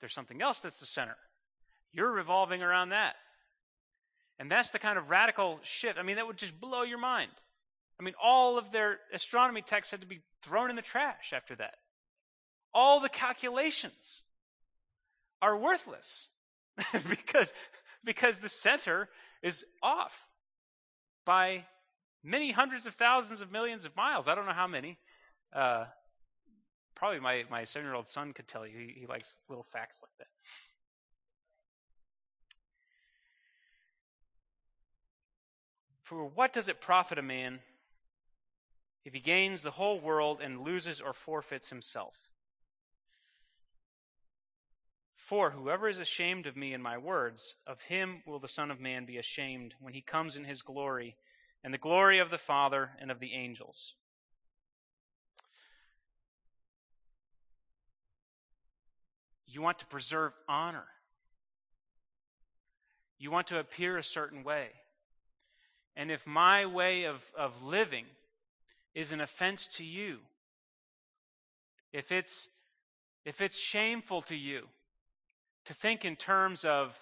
[0.00, 1.16] There's something else that's the center.
[1.92, 3.14] You're revolving around that.
[4.38, 5.98] And that's the kind of radical shift.
[5.98, 7.30] I mean, that would just blow your mind.
[7.98, 11.56] I mean, all of their astronomy texts had to be thrown in the trash after
[11.56, 11.74] that.
[12.74, 13.94] All the calculations.
[15.40, 16.28] are worthless
[17.08, 17.50] because
[18.04, 19.08] because the center
[19.42, 20.12] is off
[21.24, 21.64] by
[22.22, 24.28] many hundreds of thousands of millions of miles.
[24.28, 24.98] I don't know how many.
[25.54, 25.86] Uh,
[26.96, 28.76] probably my, my seven year old son could tell you.
[28.76, 30.26] He, he likes little facts like that.
[36.02, 37.58] For what does it profit a man
[39.04, 42.14] if he gains the whole world and loses or forfeits himself?
[45.16, 48.78] For whoever is ashamed of me and my words, of him will the Son of
[48.78, 51.16] Man be ashamed when he comes in his glory
[51.64, 53.94] and the glory of the Father and of the angels.
[59.56, 60.84] You want to preserve honor.
[63.18, 64.68] You want to appear a certain way.
[65.96, 68.04] And if my way of, of living
[68.94, 70.18] is an offense to you,
[71.90, 72.48] if it's,
[73.24, 74.60] if it's shameful to you
[75.64, 76.94] to think in terms of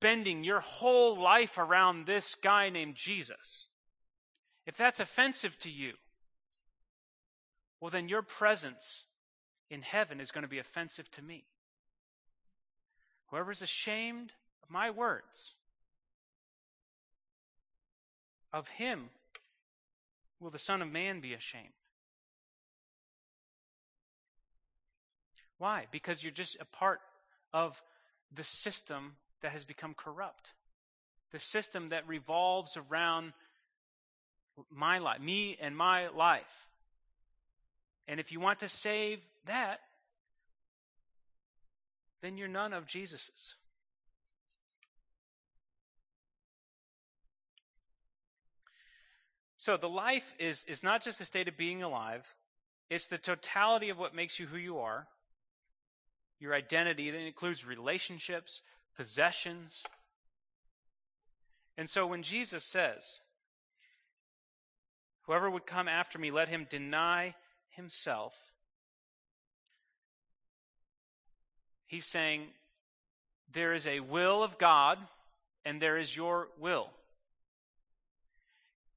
[0.00, 3.66] bending your whole life around this guy named Jesus,
[4.68, 5.94] if that's offensive to you,
[7.80, 9.02] well, then your presence
[9.72, 11.44] in heaven is going to be offensive to me.
[13.30, 14.30] Whoever's ashamed
[14.62, 15.54] of my words,
[18.52, 19.08] of him
[20.40, 21.72] will the Son of Man be ashamed.
[25.56, 25.86] Why?
[25.90, 27.00] Because you're just a part
[27.54, 27.72] of
[28.36, 30.48] the system that has become corrupt.
[31.32, 33.32] The system that revolves around
[34.70, 36.42] my life, me and my life.
[38.08, 39.80] And if you want to save that,
[42.22, 43.54] then you're none of Jesus's.
[49.58, 52.24] So the life is, is not just a state of being alive,
[52.90, 55.06] it's the totality of what makes you who you are.
[56.40, 58.60] Your identity that includes relationships,
[58.96, 59.80] possessions.
[61.78, 63.02] And so when Jesus says,
[65.26, 67.34] Whoever would come after me, let him deny
[67.72, 68.34] himself.
[71.86, 72.46] He's saying
[73.52, 74.98] there is a will of God
[75.64, 76.88] and there is your will.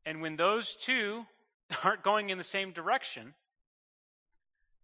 [0.06, 1.26] And when those two
[1.84, 3.34] aren't going in the same direction,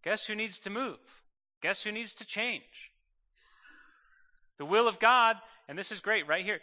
[0.04, 0.98] guess who needs to move?
[1.62, 2.62] Guess who needs to change?
[4.58, 5.36] The will of God,
[5.68, 6.60] and this is great right here.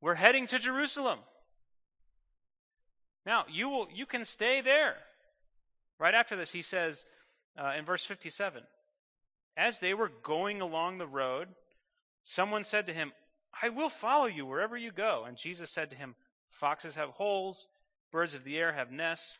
[0.00, 1.18] We're heading to Jerusalem.
[3.24, 4.94] Now, you will you can stay there.
[5.98, 7.04] Right after this, he says
[7.58, 8.62] uh, in verse 57
[9.56, 11.48] As they were going along the road,
[12.24, 13.12] someone said to him,
[13.62, 15.24] I will follow you wherever you go.
[15.26, 16.14] And Jesus said to him,
[16.60, 17.66] Foxes have holes,
[18.12, 19.36] Birds of the air have nests,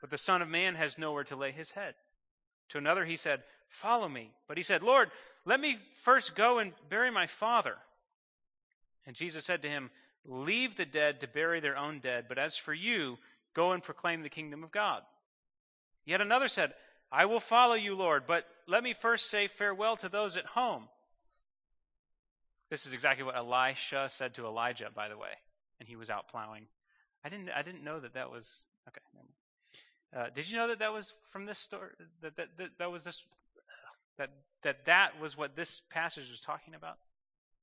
[0.00, 1.94] but the Son of Man has nowhere to lay his head.
[2.70, 4.30] To another he said, Follow me.
[4.46, 5.10] But he said, Lord,
[5.44, 7.74] let me first go and bury my father.
[9.06, 9.90] And Jesus said to him,
[10.24, 13.16] Leave the dead to bury their own dead, but as for you,
[13.54, 15.02] go and proclaim the kingdom of God.
[16.08, 16.72] Yet another said,
[17.12, 20.88] I will follow you, Lord, but let me first say farewell to those at home.
[22.70, 25.28] This is exactly what Elisha said to Elijah, by the way,
[25.78, 26.66] and he was out plowing
[27.24, 28.48] I didn't I didn't know that that was
[28.88, 29.00] okay.
[30.16, 31.90] Uh, did you know that that was from this story?
[32.22, 33.22] That that, that that was this
[34.16, 34.30] that
[34.62, 36.96] that that was what this passage was talking about.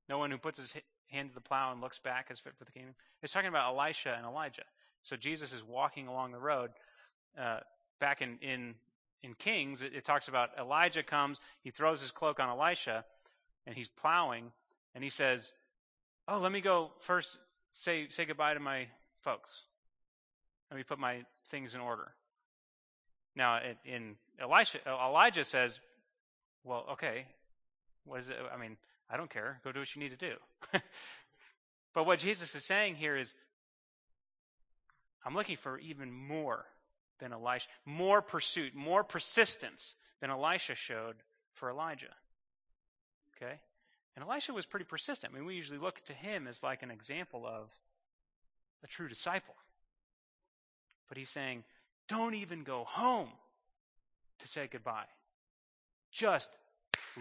[0.07, 0.71] No one who puts his
[1.07, 2.93] hand to the plow and looks back is fit for the kingdom.
[3.23, 4.65] It's talking about Elisha and Elijah.
[5.01, 6.69] So Jesus is walking along the road.
[7.39, 7.59] Uh,
[7.99, 8.75] back in in
[9.23, 13.03] in Kings, it, it talks about Elijah comes, he throws his cloak on Elisha,
[13.65, 14.51] and he's plowing,
[14.93, 15.51] and he says,
[16.27, 17.37] "Oh, let me go first.
[17.73, 18.87] Say say goodbye to my
[19.23, 19.51] folks.
[20.69, 22.11] Let me put my things in order.
[23.35, 25.77] Now, in Elisha, uh, Elijah says,
[26.63, 27.25] well, okay,
[28.05, 28.37] what is it?
[28.53, 28.77] I mean,
[29.09, 29.59] I don't care.
[29.63, 30.35] Go do what you need to do.
[31.93, 33.33] but what Jesus is saying here is,
[35.25, 36.65] I'm looking for even more
[37.19, 41.15] than Elisha, more pursuit, more persistence than Elisha showed
[41.55, 42.13] for Elijah.
[43.35, 43.59] Okay?
[44.15, 45.33] And Elisha was pretty persistent.
[45.33, 47.69] I mean, we usually look to him as like an example of
[48.83, 49.55] a true disciple.
[51.09, 51.63] But he's saying,
[52.07, 53.29] don't even go home
[54.39, 55.05] to say goodbye.
[56.11, 56.47] Just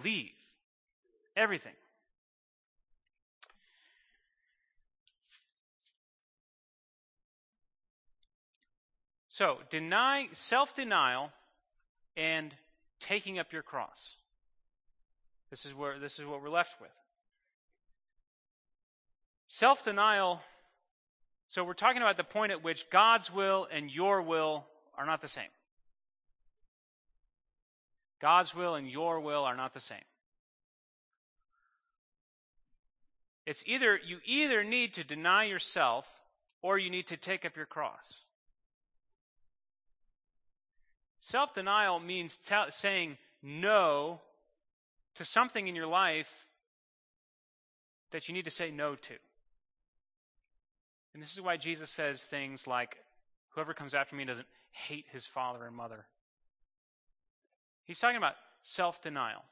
[0.04, 0.30] leave
[1.36, 1.72] everything.
[9.36, 11.30] So, deny self-denial
[12.16, 12.54] and
[13.00, 13.98] taking up your cross.
[15.50, 16.90] This is where this is what we're left with.
[19.48, 20.40] Self-denial
[21.48, 24.64] so we're talking about the point at which God's will and your will
[24.96, 25.44] are not the same.
[28.20, 29.98] God's will and your will are not the same.
[33.46, 36.06] It's either you either need to deny yourself
[36.62, 38.23] or you need to take up your cross.
[41.28, 42.38] Self denial means
[42.70, 44.20] saying no
[45.14, 46.28] to something in your life
[48.12, 49.14] that you need to say no to.
[51.14, 52.96] And this is why Jesus says things like,
[53.54, 54.48] Whoever comes after me doesn't
[54.88, 56.04] hate his father and mother.
[57.84, 59.42] He's talking about self denial.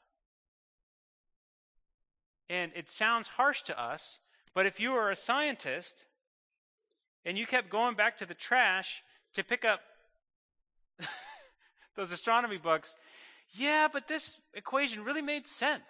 [2.51, 4.19] And it sounds harsh to us,
[4.55, 5.95] but if you were a scientist
[7.25, 9.03] and you kept going back to the trash
[9.35, 9.81] to pick up
[11.97, 12.93] those astronomy books,
[13.53, 15.83] yeah, but this equation really made sense.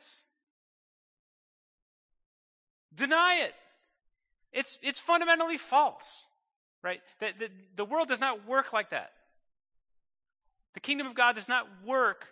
[2.94, 3.52] Deny it.
[4.52, 6.04] It's, it's fundamentally false,
[6.82, 7.00] right?
[7.20, 9.12] The, the, the world does not work like that.
[10.74, 12.24] The kingdom of God does not work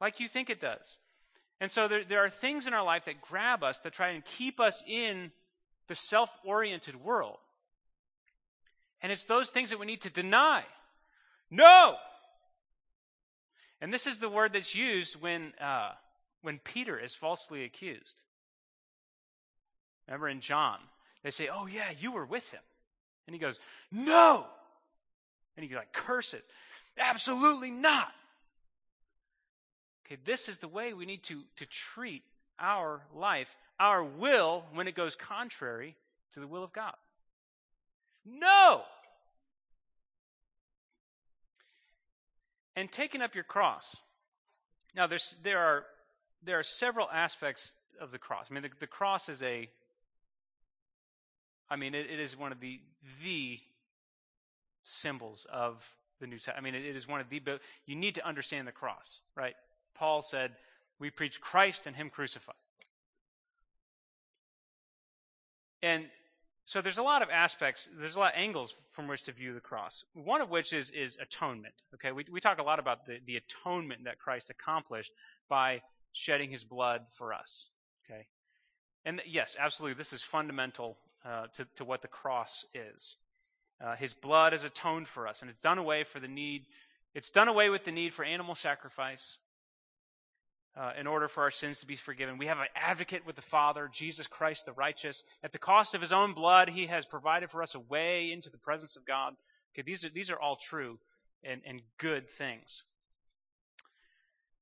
[0.00, 0.96] like you think it does.
[1.60, 4.24] And so there, there are things in our life that grab us to try and
[4.24, 5.32] keep us in
[5.88, 7.38] the self oriented world.
[9.02, 10.64] And it's those things that we need to deny.
[11.50, 11.94] No!
[13.80, 15.92] And this is the word that's used when, uh,
[16.42, 18.14] when Peter is falsely accused.
[20.06, 20.78] Remember in John,
[21.22, 22.62] they say, Oh, yeah, you were with him.
[23.26, 23.58] And he goes,
[23.92, 24.46] No!
[25.56, 26.42] And he like curses.
[26.96, 28.08] Absolutely not.
[30.06, 32.22] Okay, this is the way we need to, to treat
[32.58, 35.94] our life, our will, when it goes contrary
[36.34, 36.94] to the will of God.
[38.24, 38.82] No!
[42.78, 43.96] And taking up your cross.
[44.94, 45.84] Now, there's, there, are,
[46.44, 48.46] there are several aspects of the cross.
[48.48, 49.68] I mean, the, the cross is a,
[51.68, 52.80] I mean, it, it is one of the,
[53.24, 53.58] the
[54.84, 55.74] symbols of
[56.20, 56.58] the New Testament.
[56.58, 57.42] I mean, it, it is one of the,
[57.84, 59.56] you need to understand the cross, right?
[59.96, 60.52] Paul said,
[61.00, 62.54] We preach Christ and Him crucified.
[65.82, 66.04] And
[66.68, 69.54] so there's a lot of aspects, there's a lot of angles from which to view
[69.54, 70.04] the cross.
[70.12, 71.72] One of which is, is atonement.
[71.94, 75.10] Okay, we, we talk a lot about the, the atonement that Christ accomplished
[75.48, 75.80] by
[76.12, 77.64] shedding his blood for us.
[78.04, 78.26] Okay,
[79.06, 83.14] and yes, absolutely, this is fundamental uh, to, to what the cross is.
[83.82, 86.66] Uh, his blood is atoned for us, and it's done away for the need.
[87.14, 89.38] It's done away with the need for animal sacrifice
[90.78, 92.38] uh, in order for our sins to be forgiven.
[92.38, 95.22] We have an advocate with the Father, Jesus Christ the righteous.
[95.42, 98.48] At the cost of his own blood, he has provided for us a way into
[98.48, 99.34] the presence of God.
[99.74, 100.98] Okay, these are, these are all true
[101.42, 102.84] and, and good things.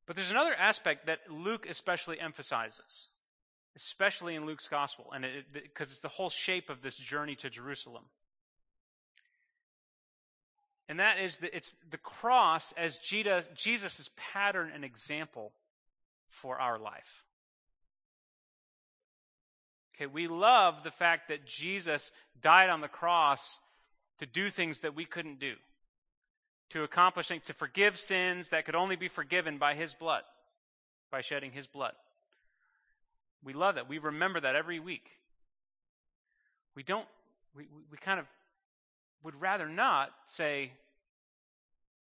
[0.06, 3.08] But there's another aspect that Luke especially emphasizes,
[3.76, 7.50] especially in Luke's gospel, and because it, it's the whole shape of this journey to
[7.50, 8.04] Jerusalem.
[10.88, 15.52] And that is that it's the cross as Jesus' pattern and example
[16.42, 17.24] for our life.
[19.96, 22.10] Okay, we love the fact that Jesus
[22.42, 23.40] died on the cross
[24.18, 25.54] to do things that we couldn't do,
[26.70, 30.22] to accomplish things, to forgive sins that could only be forgiven by His blood,
[31.10, 31.92] by shedding His blood.
[33.42, 33.88] We love that.
[33.88, 35.08] We remember that every week.
[36.74, 37.06] We don't,
[37.56, 38.26] we, we kind of
[39.22, 40.72] would rather not say,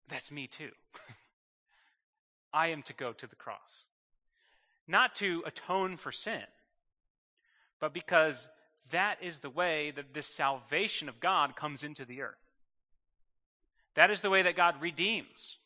[0.09, 0.71] that's me too.
[2.53, 3.85] I am to go to the cross
[4.87, 6.43] not to atone for sin,
[7.81, 8.47] but because
[8.93, 12.35] that is the way that this salvation of God comes into the earth.
[13.95, 15.57] That is the way that God redeems.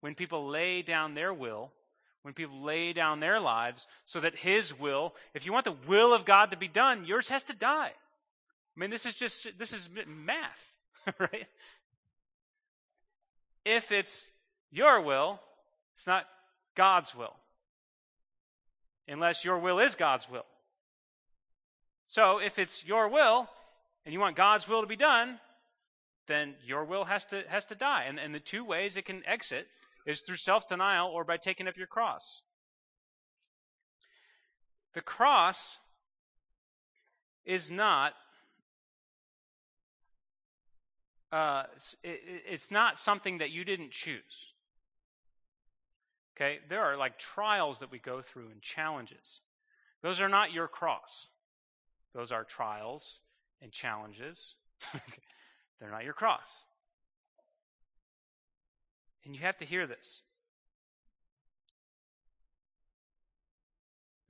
[0.00, 1.72] When people lay down their will,
[2.22, 6.12] when people lay down their lives, so that His will, if you want the will
[6.12, 7.90] of God to be done, yours has to die.
[8.76, 11.46] I mean, this is just, this is math, right?
[13.64, 14.26] If it's
[14.70, 15.40] your will,
[15.96, 16.24] it's not
[16.76, 17.34] God's will
[19.08, 20.46] unless your will is God's will.
[22.08, 23.48] So if it's your will
[24.04, 25.38] and you want God's will to be done,
[26.26, 28.04] then your will has to has to die.
[28.04, 29.66] And, and the two ways it can exit
[30.06, 32.22] is through self denial or by taking up your cross.
[34.94, 35.78] The cross
[37.44, 38.12] is not
[41.32, 41.64] uh,
[42.02, 44.53] it, it's not something that you didn't choose.
[46.36, 46.58] Okay?
[46.68, 49.40] There are like trials that we go through and challenges.
[50.02, 51.26] Those are not your cross.
[52.14, 53.04] Those are trials
[53.62, 54.38] and challenges.
[55.80, 56.46] They're not your cross.
[59.24, 60.22] And you have to hear this.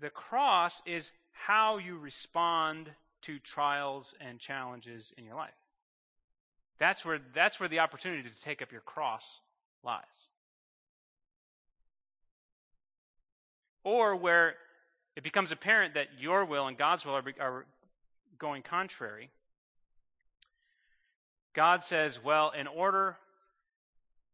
[0.00, 2.90] The cross is how you respond
[3.22, 5.50] to trials and challenges in your life.
[6.78, 9.24] That's where, that's where the opportunity to take up your cross
[9.82, 10.02] lies.
[13.84, 14.54] Or where
[15.16, 17.66] it becomes apparent that your will and God's will are, are
[18.38, 19.30] going contrary,
[21.54, 23.16] God says, well, in order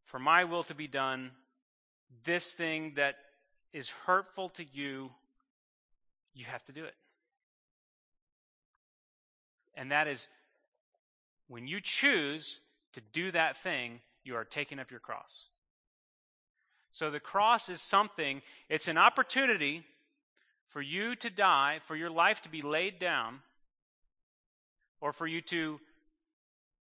[0.05, 1.31] for my will to be done,
[2.25, 3.15] this thing that
[3.73, 5.11] is hurtful to you,
[6.33, 6.95] you have to do it.
[9.75, 10.27] And that is
[11.47, 12.59] when you choose
[12.93, 15.47] to do that thing, you are taking up your cross.
[16.91, 19.83] So the cross is something, it's an opportunity
[20.69, 23.39] for you to die, for your life to be laid down,
[24.99, 25.79] or for you to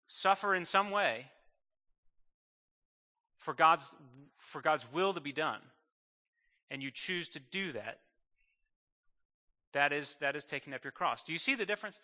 [0.09, 1.26] suffer in some way
[3.38, 3.84] for God's
[4.38, 5.61] for God's will to be done
[6.70, 7.98] and you choose to do that
[9.76, 11.22] that is that is taking up your cross.
[11.22, 11.96] Do you see the difference?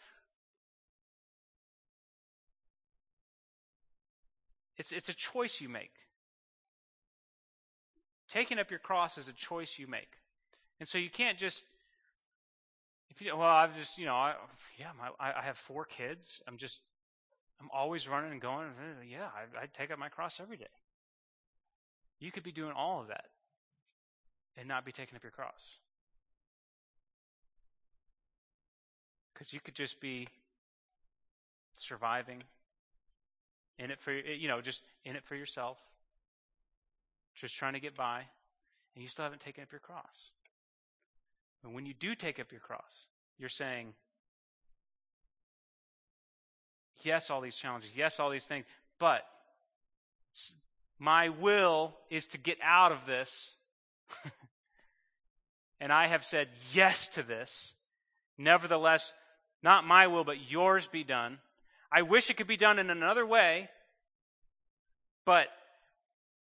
[4.77, 5.91] It's it's a choice you make.
[8.33, 10.09] Taking up your cross is a choice you make.
[10.81, 11.63] And so you can't just
[13.11, 14.35] if you well I've just you know I,
[14.79, 16.79] yeah my, I have four kids I'm just
[17.61, 18.69] I'm always running and going
[19.09, 20.65] yeah I, I take up my cross every day.
[22.21, 23.27] You could be doing all of that
[24.57, 25.63] and not be taking up your cross.
[29.35, 30.29] Because you could just be
[31.75, 32.43] surviving
[33.79, 35.79] in it for you know just in it for yourself,
[37.43, 38.23] just trying to get by,
[38.95, 40.31] and you still haven't taken up your cross.
[41.63, 42.81] But when you do take up your cross,
[43.39, 43.93] you're saying,
[47.03, 48.65] yes, all these challenges, yes, all these things,
[48.99, 49.23] but
[51.01, 53.51] my will is to get out of this.
[55.81, 57.51] and I have said yes to this.
[58.39, 59.13] Nevertheless,
[59.65, 61.39] not my will, but yours be done.
[61.93, 63.69] I wish it could be done in another way,
[65.27, 65.47] but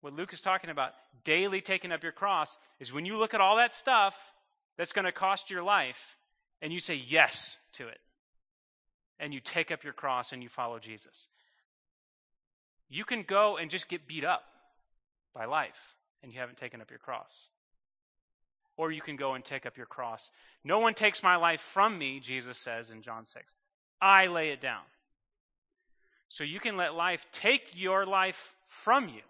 [0.06, 0.92] what Luke is talking about,
[1.24, 4.14] daily taking up your cross, is when you look at all that stuff
[4.78, 5.98] that's going to cost your life,
[6.62, 7.98] and you say yes to it,
[9.18, 11.26] and you take up your cross and you follow Jesus.
[12.88, 14.44] You can go and just get beat up
[15.34, 15.74] by life,
[16.22, 17.32] and you haven't taken up your cross.
[18.76, 20.30] Or you can go and take up your cross.
[20.62, 23.44] No one takes my life from me, Jesus says in John 6.
[24.00, 24.82] I lay it down.
[26.28, 28.38] So you can let life take your life
[28.84, 29.22] from you.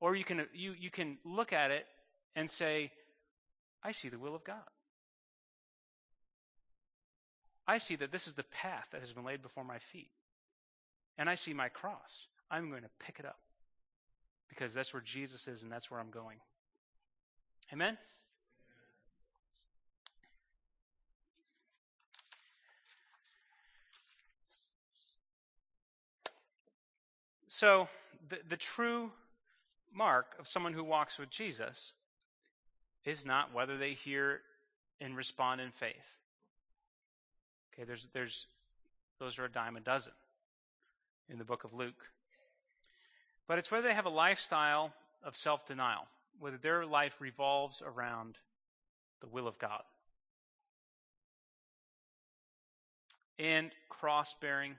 [0.00, 1.86] Or you can, you, you can look at it
[2.34, 2.90] and say,
[3.82, 4.56] I see the will of God.
[7.66, 10.10] I see that this is the path that has been laid before my feet.
[11.18, 12.26] And I see my cross.
[12.50, 13.38] I'm going to pick it up
[14.48, 16.38] because that's where Jesus is and that's where I'm going.
[17.72, 17.96] Amen?
[27.48, 27.88] So,
[28.28, 29.10] the, the true
[29.96, 31.92] mark of someone who walks with Jesus
[33.04, 34.40] is not whether they hear
[35.00, 35.94] and respond in faith.
[37.72, 38.46] Okay, there's, there's,
[39.20, 40.12] those are a dime a dozen
[41.30, 41.94] in the book of Luke.
[43.48, 44.92] But it's whether they have a lifestyle
[45.22, 46.06] of self denial,
[46.40, 48.36] whether their life revolves around
[49.20, 49.82] the will of God.
[53.38, 54.76] And cross bearing.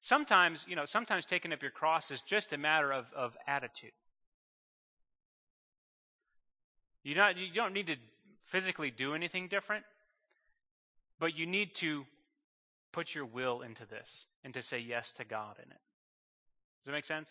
[0.00, 3.92] Sometimes, you know, sometimes taking up your cross is just a matter of, of attitude.
[7.06, 7.94] You not you don't need to
[8.46, 9.84] physically do anything different,
[11.20, 12.04] but you need to
[12.90, 15.78] put your will into this and to say yes to God in it.
[16.80, 17.28] Does that make sense?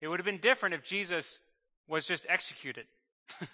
[0.00, 1.38] It would have been different if Jesus
[1.86, 2.86] was just executed.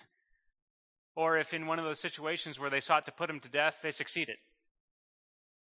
[1.16, 3.74] or if in one of those situations where they sought to put him to death,
[3.82, 4.36] they succeeded.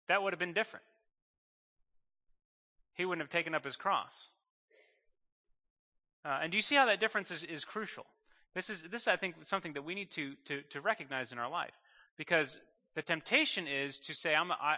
[0.08, 0.84] That would have been different.
[2.92, 4.12] He wouldn't have taken up his cross.
[6.26, 8.04] Uh, and do you see how that difference is, is crucial?
[8.54, 11.50] This is, this, I think, something that we need to, to, to recognize in our
[11.50, 11.72] life.
[12.16, 12.56] Because
[12.94, 14.76] the temptation is to say, I'm a, I,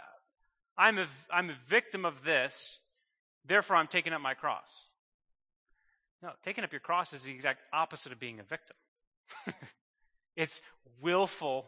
[0.76, 2.78] I'm a, I'm a victim of this,
[3.46, 4.68] therefore I'm taking up my cross.
[6.22, 8.76] No, taking up your cross is the exact opposite of being a victim.
[10.36, 10.60] it's
[11.00, 11.66] willful,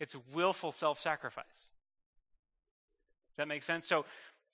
[0.00, 1.44] it's willful self-sacrifice.
[3.36, 3.86] Does that make sense?
[3.86, 4.04] So,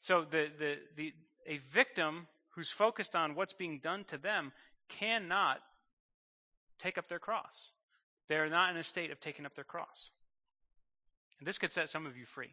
[0.00, 1.12] so the, the, the,
[1.46, 4.52] a victim who's focused on what's being done to them
[4.98, 5.58] cannot
[6.82, 7.70] take up their cross.
[8.28, 10.10] They're not in a state of taking up their cross.
[11.38, 12.50] And this could set some of you free.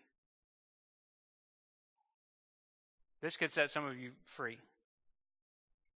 [3.21, 4.57] This could set some of you free.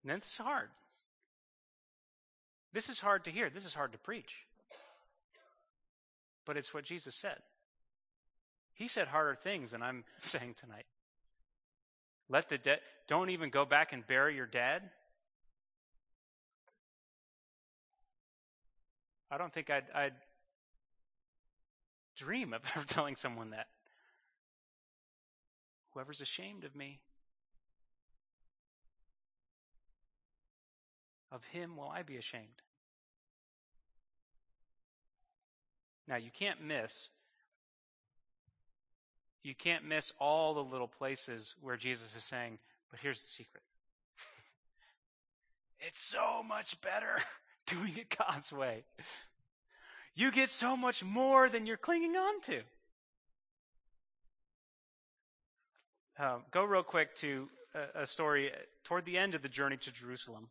[0.02, 0.68] And this is hard.
[2.72, 3.50] This is hard to hear.
[3.50, 4.32] This is hard to preach.
[6.44, 7.38] But it's what Jesus said.
[8.74, 10.86] He said harder things than I'm saying tonight.
[12.28, 14.82] Let the dead, don't even go back and bury your dad.
[19.30, 20.12] I don't think I'd, I'd
[22.16, 23.66] dream of ever telling someone that.
[25.92, 27.00] Whoever's ashamed of me,
[31.30, 32.62] of him will I be ashamed.
[36.08, 36.92] Now, you can't miss
[39.44, 42.58] you can't miss all the little places where Jesus is saying,
[42.90, 43.62] but here's the secret.
[45.86, 47.16] it's so much better
[47.70, 48.84] doing it God's way.
[50.14, 52.60] You get so much more than you're clinging on to.
[56.16, 58.52] Um, go real quick to a, a story
[58.84, 60.48] toward the end of the journey to Jerusalem.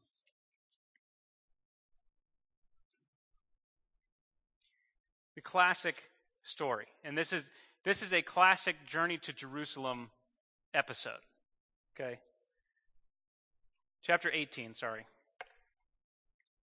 [5.36, 5.96] The classic
[6.44, 6.86] story.
[7.04, 7.44] And this is
[7.86, 10.10] this is a classic journey to Jerusalem
[10.74, 11.12] episode.
[11.96, 12.20] Okay?
[14.04, 15.06] Chapter 18, sorry.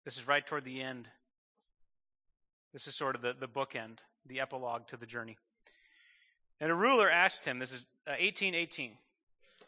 [0.08, 1.06] This is right toward the end.
[2.72, 5.36] This is sort of the, the bookend, the epilogue to the journey.
[6.62, 8.92] And a ruler asked him, this is uh, 1818.
[8.92, 8.96] A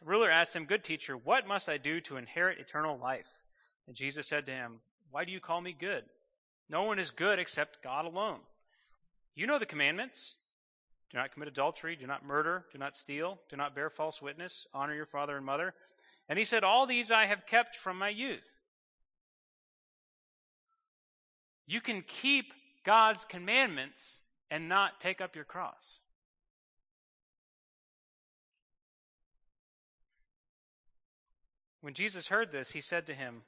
[0.02, 3.26] ruler asked him, Good teacher, what must I do to inherit eternal life?
[3.86, 4.80] And Jesus said to him,
[5.10, 6.04] Why do you call me good?
[6.70, 8.38] No one is good except God alone.
[9.34, 10.36] You know the commandments
[11.12, 14.66] do not commit adultery, do not murder, do not steal, do not bear false witness,
[14.72, 15.74] honor your father and mother.
[16.30, 18.40] And he said, All these I have kept from my youth.
[21.70, 22.46] You can keep
[22.84, 24.02] God's commandments
[24.50, 25.80] and not take up your cross.
[31.80, 33.42] When Jesus heard this, he said to him,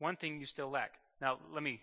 [0.00, 0.90] One thing you still lack.
[1.20, 1.80] Now, let me,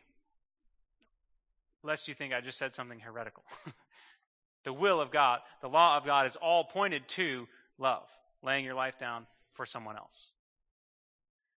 [1.83, 3.43] lest you think I just said something heretical.
[4.65, 7.47] the will of God, the law of God is all pointed to
[7.77, 8.03] love,
[8.43, 10.17] laying your life down for someone else.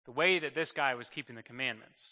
[0.04, 2.02] The way that this guy was keeping the commandments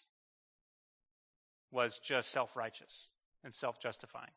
[1.74, 3.08] was just self righteous
[3.42, 4.30] and self justifying.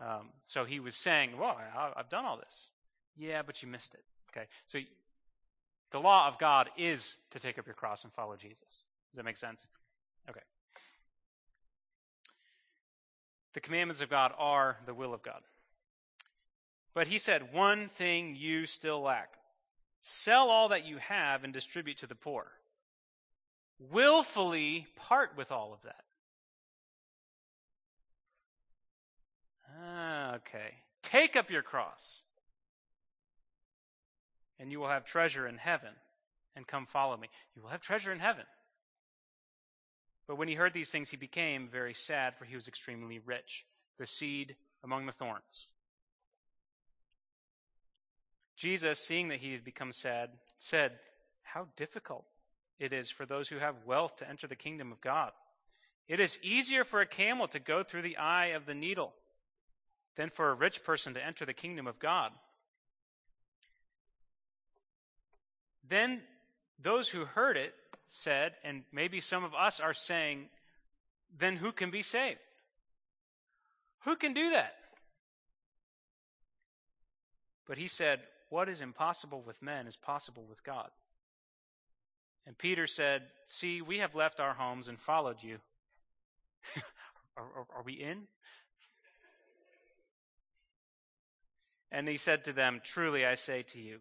[0.00, 2.54] Um, so he was saying, Well, I, I've done all this.
[3.16, 4.04] Yeah, but you missed it.
[4.30, 4.46] Okay.
[4.66, 4.78] So
[5.90, 8.58] the law of God is to take up your cross and follow Jesus.
[8.58, 9.60] Does that make sense?
[10.28, 10.40] Okay.
[13.54, 15.40] The commandments of God are the will of God.
[16.94, 19.30] But he said, One thing you still lack
[20.02, 22.46] sell all that you have and distribute to the poor.
[23.90, 26.04] Willfully part with all of that.
[29.78, 30.74] Ah, okay.
[31.02, 32.22] Take up your cross,
[34.58, 35.90] and you will have treasure in heaven.
[36.56, 37.28] And come follow me.
[37.54, 38.42] You will have treasure in heaven.
[40.26, 43.64] But when he heard these things, he became very sad, for he was extremely rich,
[43.96, 45.68] the seed among the thorns.
[48.56, 50.98] Jesus, seeing that he had become sad, said,
[51.44, 52.24] How difficult
[52.80, 55.30] it is for those who have wealth to enter the kingdom of God.
[56.08, 59.12] It is easier for a camel to go through the eye of the needle
[60.18, 62.32] than for a rich person to enter the kingdom of God.
[65.88, 66.20] Then
[66.82, 67.72] those who heard it
[68.08, 70.46] said, and maybe some of us are saying,
[71.38, 72.40] then who can be saved?
[74.04, 74.74] Who can do that?
[77.68, 80.88] But he said, What is impossible with men is possible with God.
[82.46, 85.58] And Peter said, See, we have left our homes and followed you.
[87.36, 88.26] are, are, are we in?
[91.90, 93.98] And he said to them, Truly I say to you,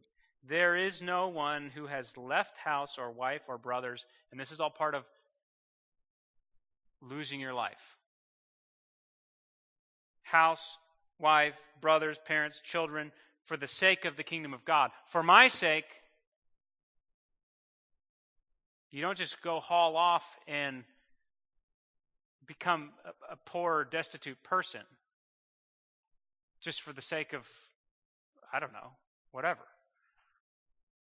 [0.48, 4.60] there is no one who has left house or wife or brothers, and this is
[4.60, 5.04] all part of
[7.02, 7.76] losing your life.
[10.24, 10.78] House,
[11.20, 13.12] wife, brothers, parents, children,
[13.46, 14.92] for the sake of the kingdom of God.
[15.12, 15.86] For my sake,
[18.92, 20.84] you don't just go haul off and
[22.46, 24.82] become a, a poor, destitute person
[26.62, 27.44] just for the sake of,
[28.54, 28.92] I don't know,
[29.32, 29.62] whatever.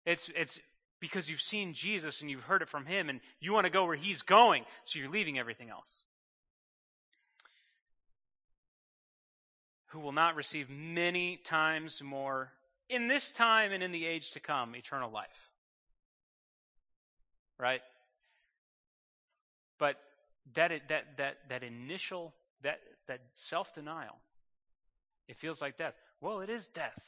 [0.07, 0.59] It's, it's
[1.01, 3.85] because you've seen Jesus and you've heard it from him and you want to go
[3.85, 5.91] where he's going, so you're leaving everything else.
[9.89, 12.53] Who will not receive many times more
[12.89, 15.29] in this time and in the age to come eternal life.
[17.59, 17.81] Right?
[19.79, 19.97] But
[20.55, 22.33] that that that that initial
[22.63, 24.17] that that self-denial
[25.29, 25.95] it feels like death.
[26.21, 26.99] Well, it is death.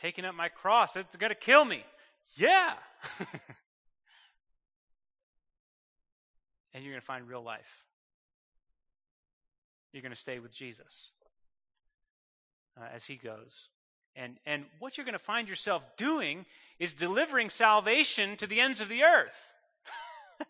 [0.00, 0.96] Taking up my cross.
[0.96, 1.82] It's going to kill me.
[2.34, 2.74] Yeah.
[6.74, 7.60] and you're going to find real life.
[9.92, 11.10] You're going to stay with Jesus
[12.78, 13.54] uh, as he goes.
[14.14, 16.44] And, and what you're going to find yourself doing
[16.78, 19.28] is delivering salvation to the ends of the earth.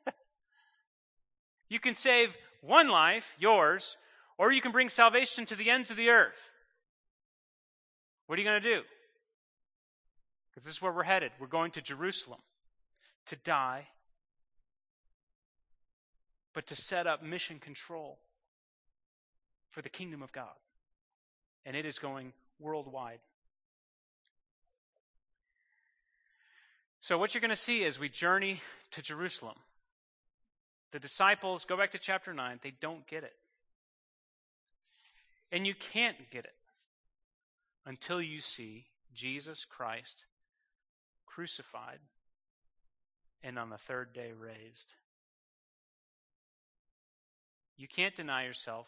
[1.68, 2.28] you can save
[2.60, 3.96] one life, yours,
[4.38, 6.34] or you can bring salvation to the ends of the earth.
[8.26, 8.82] What are you going to do?
[10.56, 11.32] Because this is where we're headed.
[11.38, 12.40] We're going to Jerusalem
[13.26, 13.86] to die,
[16.54, 18.18] but to set up mission control
[19.72, 20.54] for the kingdom of God.
[21.66, 23.18] And it is going worldwide.
[27.00, 29.56] So, what you're going to see as we journey to Jerusalem,
[30.92, 33.34] the disciples, go back to chapter 9, they don't get it.
[35.52, 36.54] And you can't get it
[37.84, 40.24] until you see Jesus Christ
[41.36, 41.98] crucified
[43.42, 44.86] and on the third day raised.
[47.76, 48.86] You can't deny yourself.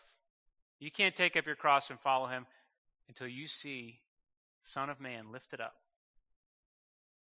[0.81, 2.47] You can't take up your cross and follow him
[3.09, 4.01] until you see
[4.65, 5.75] Son of Man lifted up,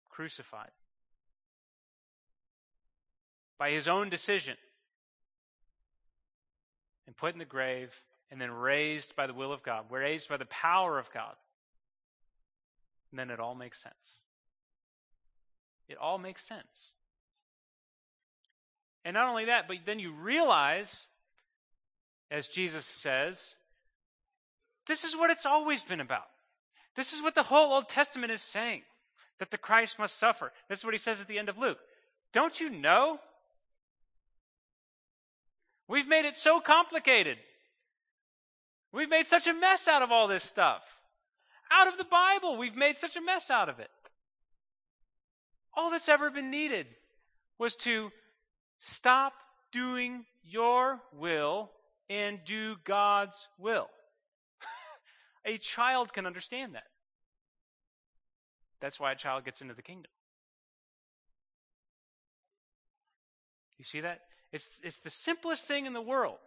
[0.09, 0.71] crucified
[3.59, 4.55] by his own decision
[7.05, 7.91] and put in the grave
[8.31, 11.35] and then raised by the will of God, raised by the power of God.
[13.11, 14.22] And then it all makes sense.
[15.93, 16.91] It all makes sense.
[19.05, 20.91] And not only that, but then you realize,
[22.31, 23.39] as Jesus says,
[24.87, 26.25] this is what it's always been about.
[26.95, 28.81] This is what the whole Old Testament is saying
[29.37, 30.51] that the Christ must suffer.
[30.67, 31.77] This is what he says at the end of Luke.
[32.33, 33.19] Don't you know?
[35.87, 37.37] We've made it so complicated.
[38.91, 40.81] We've made such a mess out of all this stuff.
[41.71, 43.91] Out of the Bible, we've made such a mess out of it.
[45.75, 46.87] All that's ever been needed
[47.57, 48.09] was to
[48.95, 49.33] stop
[49.71, 51.71] doing your will
[52.09, 53.87] and do God's will.
[55.45, 56.83] a child can understand that.
[58.81, 60.11] That's why a child gets into the kingdom.
[63.77, 64.19] You see that?
[64.51, 66.37] It's, it's the simplest thing in the world,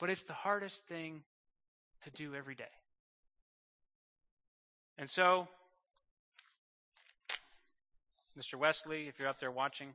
[0.00, 1.22] but it's the hardest thing
[2.04, 2.64] to do every day.
[4.98, 5.46] And so,
[8.38, 8.58] Mr.
[8.58, 9.94] Wesley, if you're out there watching,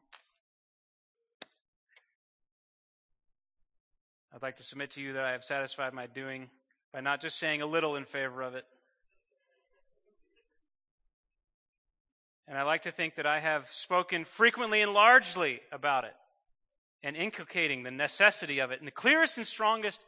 [4.34, 6.50] I'd like to submit to you that I have satisfied my doing
[6.92, 8.66] by not just saying a little in favor of it.
[12.48, 16.16] And I like to think that I have spoken frequently and largely about it
[17.04, 20.02] and inculcating the necessity of it in the clearest and strongest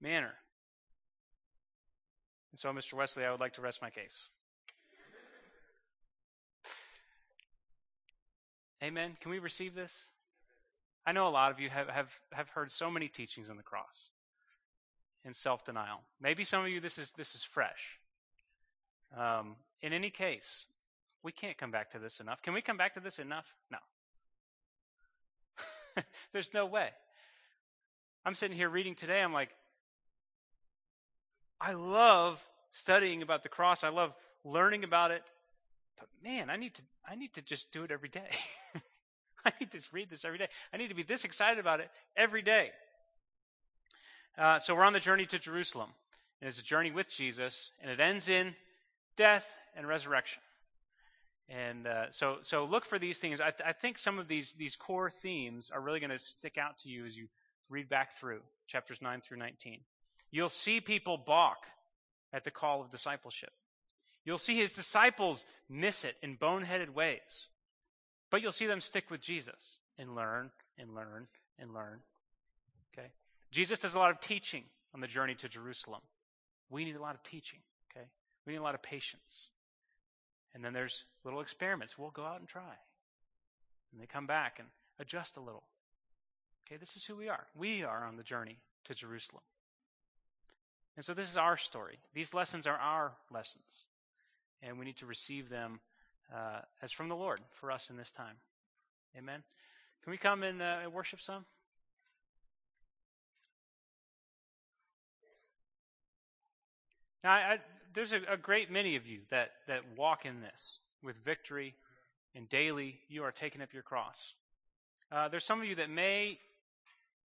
[0.00, 0.32] manner.
[2.52, 2.94] And so, Mr.
[2.94, 4.16] Wesley, I would like to rest my case.
[8.84, 9.16] Amen.
[9.22, 9.92] Can we receive this?
[11.06, 13.62] I know a lot of you have, have, have heard so many teachings on the
[13.62, 13.94] cross
[15.24, 16.02] in self denial.
[16.20, 17.70] Maybe some of you this is this is fresh.
[19.18, 20.66] Um, in any case,
[21.22, 22.42] we can't come back to this enough.
[22.42, 23.46] Can we come back to this enough?
[23.70, 23.78] No.
[26.34, 26.88] There's no way.
[28.26, 29.22] I'm sitting here reading today.
[29.22, 29.50] I'm like,
[31.58, 32.38] I love
[32.82, 33.82] studying about the cross.
[33.82, 34.12] I love
[34.44, 35.22] learning about it.
[36.04, 38.28] But man, I need to I need to just do it every day.
[39.44, 40.48] I need to read this every day.
[40.72, 42.70] I need to be this excited about it every day.
[44.36, 45.90] Uh, so we're on the journey to Jerusalem.
[46.40, 48.54] And it's a journey with Jesus, and it ends in
[49.16, 49.44] death
[49.76, 50.40] and resurrection.
[51.48, 53.40] And uh, so, so look for these things.
[53.40, 56.58] I, th- I, think some of these these core themes are really going to stick
[56.58, 57.28] out to you as you
[57.70, 59.80] read back through chapters nine through nineteen.
[60.30, 61.58] You'll see people balk
[62.32, 63.50] at the call of discipleship.
[64.24, 67.20] You'll see his disciples miss it in boneheaded ways.
[68.30, 69.60] But you'll see them stick with Jesus
[69.98, 71.26] and learn and learn
[71.58, 72.00] and learn.
[72.92, 73.08] Okay?
[73.52, 74.64] Jesus does a lot of teaching
[74.94, 76.00] on the journey to Jerusalem.
[76.70, 77.60] We need a lot of teaching.
[77.90, 78.06] Okay?
[78.46, 79.48] We need a lot of patience.
[80.54, 81.98] And then there's little experiments.
[81.98, 82.74] We'll go out and try.
[83.92, 84.68] And they come back and
[84.98, 85.64] adjust a little.
[86.66, 87.44] Okay, this is who we are.
[87.54, 89.42] We are on the journey to Jerusalem.
[90.96, 91.98] And so this is our story.
[92.14, 93.64] These lessons are our lessons.
[94.62, 95.80] And we need to receive them
[96.34, 98.36] uh, as from the Lord for us in this time.
[99.16, 99.42] Amen.
[100.02, 101.44] Can we come and uh, worship some?
[107.22, 107.58] Now, I, I,
[107.94, 111.74] there's a, a, great many of you that, that walk in this with victory,
[112.34, 114.34] and daily you are taking up your cross.
[115.10, 116.38] Uh, there's some of you that may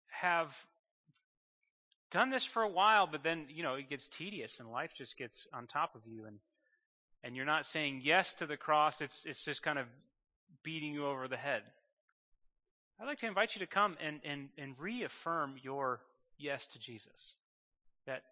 [0.08, 0.48] have
[2.10, 5.18] done this for a while, but then you know it gets tedious and life just
[5.18, 6.40] gets on top of you, and
[7.26, 9.02] and you're not saying yes to the cross.
[9.02, 9.88] It's it's just kind of
[10.64, 11.64] beating you over the head.
[13.00, 16.02] I'd like to invite you to come and, and, and reaffirm your
[16.38, 17.36] yes to Jesus.
[18.08, 18.24] That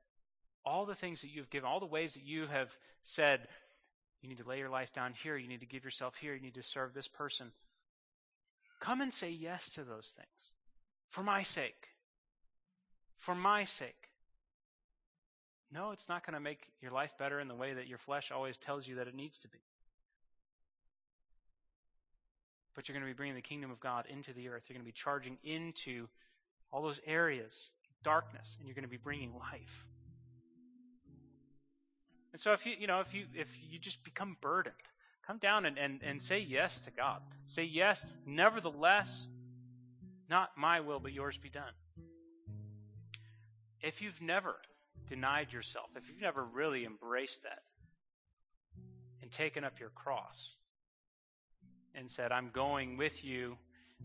[0.66, 2.70] all the things that you've given, all the ways that you have
[3.04, 3.41] said,
[4.22, 6.41] you need to lay your life down here, you need to give yourself here, you
[6.41, 7.52] need to serve this person.
[8.82, 10.30] Come and say yes to those things
[11.12, 11.88] for my sake.
[13.20, 14.10] for my sake.
[15.74, 18.32] No, it's not going to make your life better in the way that your flesh
[18.32, 19.57] always tells you that it needs to be.
[22.76, 24.63] But you're going to be bringing the kingdom of God into the earth.
[24.67, 26.07] You're going to be charging into
[26.71, 27.53] all those areas,
[28.03, 29.88] darkness, and you're going to be bringing life.
[32.34, 34.76] And so if you, you know, if you, if you just become burdened,
[35.26, 37.21] come down and, and, and say yes to God.
[37.47, 39.28] Say yes, nevertheless,
[40.30, 41.74] not my will, but yours be done.
[43.82, 44.55] If you've never
[45.10, 47.64] denied yourself, if you've never really embraced that
[49.22, 50.56] and taken up your cross
[51.96, 53.58] and said, I'm going with you,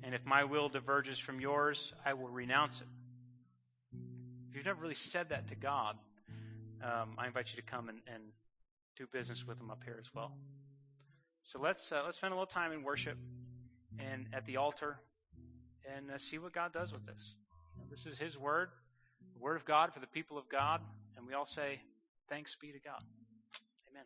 [0.02, 2.86] and if my will diverges from yours, I will renounce it.
[4.50, 5.96] If you've never really said that to God,
[6.82, 8.22] um, I invite you to come and, and
[8.96, 10.32] do business with Him up here as well.
[11.42, 13.16] So let's uh, let's spend a little time in worship
[13.98, 14.98] and at the altar
[15.96, 17.34] and uh, see what God does with this.
[17.90, 18.68] This is His word,
[19.38, 20.80] the word of God for the people of God,
[21.16, 21.80] and we all say,
[22.28, 23.02] "Thanks be to God."
[23.88, 24.04] Amen.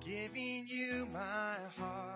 [0.00, 2.15] giving you my heart.